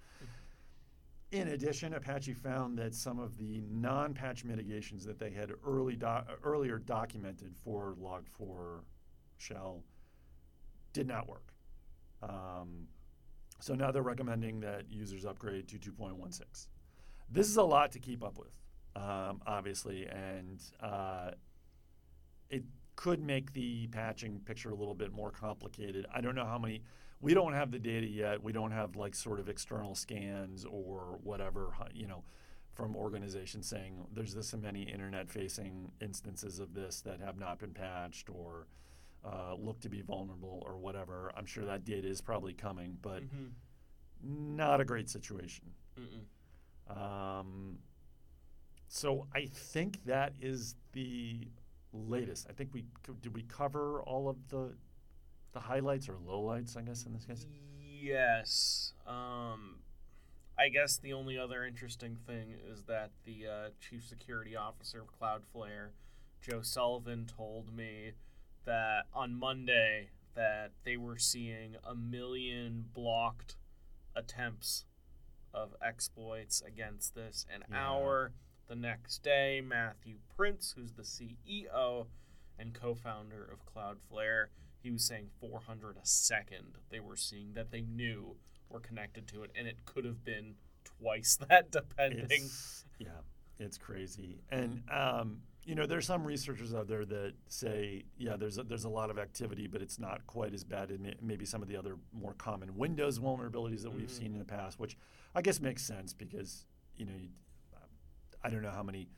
In 1.31 1.49
addition, 1.49 1.93
Apache 1.95 2.33
found 2.33 2.77
that 2.77 2.95
some 2.95 3.19
of 3.19 3.37
the 3.37 3.61
non-patch 3.69 4.45
mitigations 4.45 5.03
that 5.03 5.19
they 5.19 5.31
had 5.31 5.51
early 5.65 5.95
do- 5.97 6.07
earlier 6.43 6.77
documented 6.77 7.53
for 7.57 7.95
Log4 8.01 8.79
shell 9.37 9.83
did 10.93 11.07
not 11.07 11.27
work. 11.27 11.51
Um, 12.23 12.87
so 13.59 13.73
now 13.73 13.91
they're 13.91 14.01
recommending 14.01 14.59
that 14.61 14.85
users 14.89 15.25
upgrade 15.25 15.67
to 15.69 15.77
2.16. 15.77 16.67
This 17.29 17.47
is 17.47 17.57
a 17.57 17.63
lot 17.63 17.91
to 17.93 17.99
keep 17.99 18.23
up 18.23 18.37
with, 18.37 18.51
um, 18.95 19.41
obviously, 19.47 20.05
and 20.05 20.61
uh, 20.81 21.31
it 22.49 22.63
could 22.95 23.21
make 23.21 23.53
the 23.53 23.87
patching 23.87 24.39
picture 24.45 24.69
a 24.69 24.75
little 24.75 24.93
bit 24.93 25.11
more 25.11 25.31
complicated. 25.31 26.05
I 26.13 26.21
don't 26.21 26.35
know 26.35 26.45
how 26.45 26.59
many. 26.59 26.83
We 27.21 27.33
don't 27.33 27.53
have 27.53 27.71
the 27.71 27.79
data 27.79 28.05
yet. 28.05 28.43
We 28.43 28.51
don't 28.51 28.71
have 28.71 28.95
like 28.95 29.15
sort 29.15 29.39
of 29.39 29.49
external 29.49 29.95
scans 29.95 30.65
or 30.65 31.19
whatever, 31.23 31.73
you 31.93 32.07
know, 32.07 32.23
from 32.73 32.95
organizations 32.95 33.67
saying 33.67 34.05
there's 34.13 34.33
this 34.33 34.53
many 34.53 34.83
internet-facing 34.83 35.91
instances 36.01 36.59
of 36.59 36.73
this 36.73 37.01
that 37.01 37.21
have 37.21 37.39
not 37.39 37.57
been 37.57 37.73
patched 37.73 38.29
or 38.29 38.67
uh, 39.25 39.55
look 39.57 39.79
to 39.81 39.89
be 39.89 40.01
vulnerable 40.01 40.61
or 40.65 40.77
whatever. 40.77 41.31
I'm 41.35 41.45
sure 41.45 41.65
that 41.65 41.83
data 41.83 42.07
is 42.07 42.21
probably 42.21 42.53
coming, 42.53 42.97
but 43.01 43.23
Mm-hmm. 43.23 43.47
not 44.21 44.79
a 44.81 44.85
great 44.85 45.09
situation. 45.09 45.65
Um, 46.89 47.79
so 48.87 49.27
I 49.33 49.47
think 49.47 50.05
that 50.05 50.33
is 50.39 50.75
the 50.93 51.47
latest. 51.93 52.47
I 52.49 52.53
think 52.53 52.69
we 52.73 52.85
did 53.21 53.33
we 53.33 53.43
cover 53.43 54.01
all 54.01 54.29
of 54.29 54.37
the 54.49 54.73
the 55.53 55.59
highlights 55.59 56.07
or 56.09 56.13
lowlights, 56.27 56.77
I 56.77 56.81
guess 56.81 57.05
in 57.05 57.13
this 57.13 57.25
case. 57.25 57.45
Yes. 57.81 58.93
Um, 59.07 59.79
I 60.59 60.69
guess 60.69 60.97
the 60.97 61.13
only 61.13 61.37
other 61.37 61.63
interesting 61.65 62.17
thing 62.27 62.53
is 62.71 62.83
that 62.83 63.11
the 63.25 63.47
uh, 63.47 63.69
chief 63.79 64.05
security 64.05 64.55
officer 64.55 65.01
of 65.01 65.07
Cloudflare, 65.19 65.89
Joe 66.41 66.61
Sullivan, 66.61 67.25
told 67.25 67.75
me 67.75 68.11
that 68.65 69.05
on 69.13 69.35
Monday 69.35 70.09
that 70.35 70.71
they 70.83 70.97
were 70.97 71.17
seeing 71.17 71.75
a 71.83 71.95
million 71.95 72.85
blocked 72.93 73.55
attempts 74.15 74.85
of 75.53 75.75
exploits 75.81 76.61
against 76.61 77.15
this 77.15 77.45
an 77.53 77.63
Yeah. 77.69 77.87
hour. 77.89 78.33
The 78.67 78.75
next 78.75 79.19
day, 79.23 79.61
Matthew 79.61 80.17
Prince, 80.35 80.73
who's 80.75 80.93
the 80.93 81.03
CEO 81.03 82.07
and 82.57 82.73
co-founder 82.73 83.43
of 83.45 83.65
Cloudflare, 83.65 84.47
he 84.81 84.91
was 84.91 85.03
saying 85.05 85.29
400 85.39 85.97
a 85.97 86.05
second 86.05 86.77
they 86.89 86.99
were 86.99 87.15
seeing 87.15 87.53
that 87.53 87.71
they 87.71 87.81
knew 87.81 88.35
were 88.69 88.79
connected 88.79 89.27
to 89.29 89.43
it 89.43 89.51
and 89.55 89.67
it 89.67 89.85
could 89.85 90.05
have 90.05 90.23
been 90.25 90.55
twice 90.83 91.35
that 91.49 91.71
depending 91.71 92.27
It's, 92.29 92.85
yeah, 92.99 93.21
it's 93.59 93.77
crazy. 93.77 94.41
And 94.49 94.83
um, 94.91 95.41
you 95.65 95.73
know, 95.73 95.85
there's 95.87 96.05
some 96.05 96.23
researchers 96.23 96.73
out 96.73 96.87
there 96.87 97.05
that 97.05 97.33
say, 97.47 98.05
yeah, 98.17 98.35
there's 98.37 98.57
a, 98.59 98.63
there's 98.63 98.83
a 98.83 98.89
lot 98.89 99.09
of 99.09 99.17
activity, 99.17 99.67
but 99.67 99.81
it's 99.81 99.97
not 99.97 100.25
quite 100.27 100.53
as 100.53 100.63
bad 100.63 100.91
as 100.91 100.99
maybe 101.21 101.43
some 101.43 101.61
of 101.61 101.67
the 101.67 101.75
other 101.75 101.97
more 102.13 102.33
common 102.37 102.75
Windows 102.77 103.17
vulnerabilities 103.19 103.81
that 103.81 103.93
we've 103.93 104.11
seen 104.11 104.33
in 104.33 104.37
the 104.37 104.45
past, 104.45 104.79
which 104.79 104.95
I 105.33 105.41
guess 105.41 105.59
makes 105.59 105.83
sense 105.83 106.13
because 106.13 106.65
you 106.97 107.05
know, 107.05 107.13
you, 107.19 107.29
I 108.43 108.49
don't 108.49 108.61
know 108.61 108.71
how 108.71 108.83
many. 108.83 109.09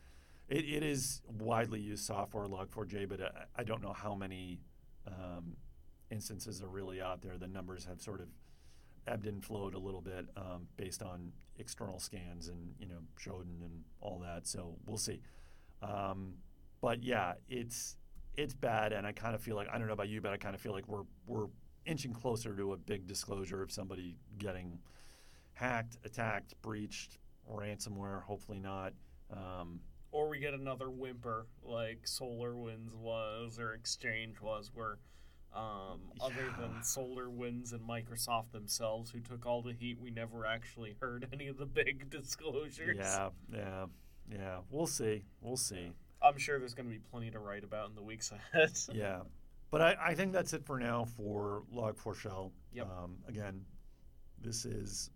It, 0.47 0.63
it 0.63 0.83
is 0.83 1.21
widely 1.37 1.81
used 1.81 2.05
software, 2.05 2.45
Log4j, 2.45 3.09
but 3.09 3.21
I, 3.21 3.61
I 3.61 3.63
don't 3.63 3.83
know 3.83 3.91
how 3.91 4.15
many 4.15 4.59
um, 5.05 5.57
instances 6.09 6.61
are 6.63 6.69
really 6.69 7.01
out 7.01 7.21
there. 7.21 7.37
The 7.37 7.47
numbers 7.47 7.85
have 7.85 8.01
sort 8.01 8.21
of 8.21 8.27
ebbed 9.05 9.27
and 9.27 9.43
flowed 9.43 9.73
a 9.73 9.79
little 9.79 10.01
bit 10.01 10.25
um, 10.37 10.67
based 10.77 11.01
on 11.01 11.31
external 11.59 11.99
scans 11.99 12.47
and 12.47 12.73
you 12.79 12.87
know 12.87 12.99
Shodan 13.19 13.61
and 13.63 13.83
all 13.99 14.19
that. 14.19 14.47
So 14.47 14.75
we'll 14.85 14.97
see. 14.97 15.21
Um, 15.81 16.33
but 16.81 17.03
yeah, 17.03 17.33
it's 17.49 17.97
it's 18.35 18.53
bad, 18.53 18.93
and 18.93 19.05
I 19.07 19.11
kind 19.11 19.33
of 19.35 19.41
feel 19.41 19.55
like 19.55 19.67
I 19.71 19.77
don't 19.77 19.87
know 19.87 19.93
about 19.93 20.09
you, 20.09 20.21
but 20.21 20.31
I 20.33 20.37
kind 20.37 20.55
of 20.55 20.61
feel 20.61 20.71
like 20.73 20.87
we're 20.87 21.03
we're 21.25 21.47
inching 21.85 22.13
closer 22.13 22.55
to 22.55 22.73
a 22.73 22.77
big 22.77 23.07
disclosure 23.07 23.61
of 23.61 23.71
somebody 23.71 24.17
getting 24.37 24.79
hacked, 25.53 25.97
attacked, 26.05 26.53
breached, 26.61 27.17
ransomware. 27.51 28.21
Hopefully 28.23 28.59
not. 28.59 28.93
Um, 29.31 29.79
or 30.11 30.29
we 30.29 30.39
get 30.39 30.53
another 30.53 30.89
whimper 30.89 31.47
like 31.63 32.03
SolarWinds 32.05 32.93
was 32.93 33.59
or 33.59 33.73
Exchange 33.73 34.39
was 34.41 34.71
where 34.73 34.97
um, 35.53 36.11
other 36.21 36.53
than 36.59 36.71
Yeah. 36.75 36.81
SolarWinds 36.81 37.73
and 37.73 37.81
Microsoft 37.81 38.51
themselves 38.51 39.11
who 39.11 39.19
took 39.19 39.45
all 39.45 39.61
the 39.61 39.73
heat 39.73 39.99
we 39.99 40.11
never 40.11 40.45
actually 40.45 40.95
heard 41.01 41.27
any 41.33 41.47
of 41.47 41.57
the 41.57 41.65
big 41.65 42.09
disclosures 42.09 42.97
yeah, 42.97 43.29
yeah, 43.53 43.85
yeah. 44.31 44.59
We'll 44.69 44.87
see. 44.87 45.23
We'll 45.41 45.57
see. 45.57 45.91
I'm 46.21 46.37
sure 46.37 46.59
there's 46.59 46.73
going 46.73 46.87
to 46.87 46.93
be 46.93 47.01
plenty 47.11 47.31
to 47.31 47.39
write 47.39 47.63
about 47.63 47.89
in 47.89 47.95
the 47.95 48.01
weeks 48.01 48.31
ahead 48.31 48.71
yeah. 48.93 49.19
But 49.69 49.81
I, 49.81 49.95
I 50.01 50.15
think 50.15 50.31
that's 50.31 50.53
it 50.53 50.65
for 50.65 50.79
now 50.79 51.05
for 51.05 51.63
Log4Shell. 51.73 52.51
Yep. 52.73 52.87
Um, 52.87 53.17
again, 53.27 53.65
this 54.41 54.65
is 54.65 55.09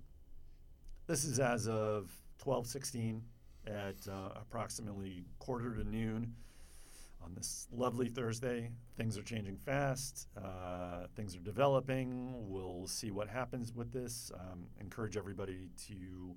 this 1.07 1.23
is 1.23 1.39
as 1.39 1.67
of 1.67 2.11
12:16 2.45 3.21
at 3.67 3.95
uh, 4.09 4.29
approximately 4.35 5.23
quarter 5.39 5.75
to 5.75 5.83
noon 5.83 6.33
on 7.23 7.33
this 7.35 7.67
lovely 7.71 8.09
Thursday. 8.09 8.71
Things 8.97 9.17
are 9.17 9.23
changing 9.23 9.57
fast. 9.57 10.27
Uh, 10.37 11.07
things 11.15 11.35
are 11.35 11.39
developing. 11.41 12.33
We'll 12.49 12.87
see 12.87 13.11
what 13.11 13.29
happens 13.29 13.73
with 13.73 13.91
this. 13.91 14.31
Um, 14.33 14.65
encourage 14.79 15.17
everybody 15.17 15.69
to 15.87 16.35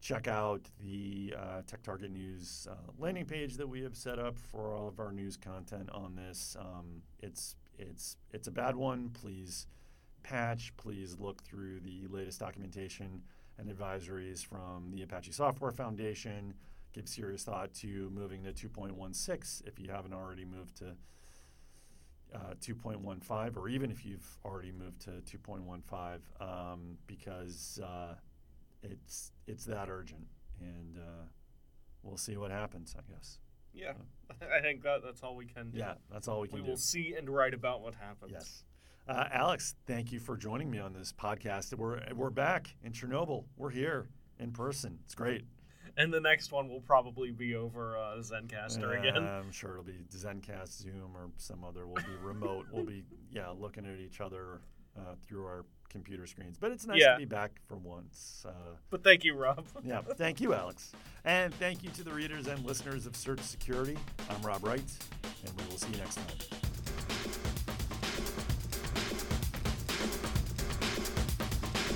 check 0.00 0.28
out 0.28 0.62
the 0.80 1.34
uh, 1.38 1.62
Tech 1.66 1.82
Target 1.82 2.10
News 2.10 2.66
uh, 2.70 2.74
landing 2.98 3.26
page 3.26 3.56
that 3.56 3.68
we 3.68 3.82
have 3.82 3.96
set 3.96 4.18
up 4.18 4.38
for 4.38 4.72
all 4.72 4.88
of 4.88 4.98
our 4.98 5.12
news 5.12 5.36
content 5.36 5.90
on 5.90 6.14
this. 6.14 6.56
Um, 6.58 7.02
it's 7.20 7.56
it's 7.78 8.16
it's 8.32 8.48
a 8.48 8.50
bad 8.50 8.76
one. 8.76 9.10
Please 9.10 9.66
patch. 10.22 10.72
Please 10.76 11.16
look 11.18 11.42
through 11.42 11.80
the 11.80 12.06
latest 12.08 12.40
documentation 12.40 13.22
and 13.58 13.68
advisories 13.68 14.44
from 14.44 14.90
the 14.90 15.02
Apache 15.02 15.32
Software 15.32 15.70
Foundation. 15.70 16.54
Give 16.92 17.08
serious 17.08 17.44
thought 17.44 17.72
to 17.74 18.10
moving 18.10 18.42
to 18.44 18.52
2.16 18.52 19.66
if 19.66 19.78
you 19.78 19.90
haven't 19.90 20.12
already 20.12 20.44
moved 20.44 20.78
to 20.78 20.96
uh, 22.34 22.54
2.15, 22.60 23.56
or 23.56 23.68
even 23.68 23.90
if 23.90 24.04
you've 24.04 24.38
already 24.44 24.72
moved 24.72 25.00
to 25.02 25.10
2.15, 25.38 26.20
um, 26.40 26.96
because 27.06 27.80
uh, 27.84 28.14
it's 28.82 29.32
it's 29.46 29.64
that 29.66 29.88
urgent, 29.90 30.26
and 30.60 30.96
uh, 30.98 31.24
we'll 32.02 32.16
see 32.16 32.36
what 32.36 32.50
happens. 32.50 32.94
I 32.98 33.02
guess. 33.12 33.38
Yeah, 33.72 33.92
I 34.56 34.60
think 34.60 34.82
that 34.82 35.02
that's 35.04 35.22
all 35.22 35.36
we 35.36 35.46
can 35.46 35.70
do. 35.70 35.78
Yeah, 35.78 35.94
that's 36.12 36.28
all 36.28 36.40
we 36.40 36.48
can 36.48 36.56
do. 36.58 36.62
we 36.62 36.66
do. 36.66 36.70
will 36.72 36.76
see 36.78 37.14
and 37.16 37.28
write 37.28 37.54
about 37.54 37.82
what 37.82 37.94
happens. 37.94 38.32
Yes. 38.32 38.64
Uh, 39.08 39.24
Alex, 39.32 39.74
thank 39.86 40.12
you 40.12 40.20
for 40.20 40.36
joining 40.36 40.70
me 40.70 40.78
on 40.78 40.92
this 40.92 41.12
podcast. 41.12 41.74
We're 41.74 42.00
we're 42.14 42.30
back 42.30 42.74
in 42.84 42.92
Chernobyl. 42.92 43.44
We're 43.56 43.70
here 43.70 44.08
in 44.38 44.52
person. 44.52 44.98
It's 45.04 45.14
great. 45.14 45.44
And 45.96 46.14
the 46.14 46.20
next 46.20 46.52
one 46.52 46.68
will 46.68 46.80
probably 46.80 47.32
be 47.32 47.56
over 47.56 47.98
uh, 47.98 48.18
Zencastr 48.22 48.84
Uh, 48.96 49.00
again. 49.00 49.26
I'm 49.26 49.50
sure 49.50 49.72
it'll 49.72 49.82
be 49.82 50.04
Zencast, 50.14 50.80
Zoom, 50.80 51.16
or 51.16 51.30
some 51.36 51.64
other. 51.64 51.84
We'll 51.84 51.96
be 51.96 52.14
remote. 52.22 52.66
we'll 52.70 52.84
be 52.86 53.02
yeah 53.30 53.48
looking 53.50 53.84
at 53.84 53.98
each 53.98 54.20
other 54.20 54.60
uh, 54.96 55.14
through 55.26 55.44
our 55.44 55.64
computer 55.90 56.26
screens. 56.26 56.56
But 56.58 56.72
it's 56.72 56.86
nice 56.86 57.00
Yeah. 57.00 57.12
to 57.12 57.18
be 57.18 57.24
back 57.26 57.60
for 57.68 57.76
once. 57.76 58.44
Uh, 58.48 58.52
But 58.90 59.04
thank 59.04 59.24
you, 59.24 59.34
Rob. 59.34 59.66
yeah, 59.84 60.00
thank 60.00 60.40
you, 60.40 60.54
Alex, 60.54 60.92
and 61.24 61.52
thank 61.54 61.82
you 61.84 61.90
to 61.90 62.02
the 62.04 62.12
readers 62.12 62.46
and 62.46 62.64
listeners 62.64 63.06
of 63.06 63.14
Search 63.16 63.40
Security. 63.40 63.98
I'm 64.30 64.40
Rob 64.42 64.64
Wright, 64.64 64.82
and 65.44 65.56
we 65.60 65.64
will 65.68 65.78
see 65.78 65.90
you 65.90 65.98
next 65.98 66.14
time. 66.16 66.69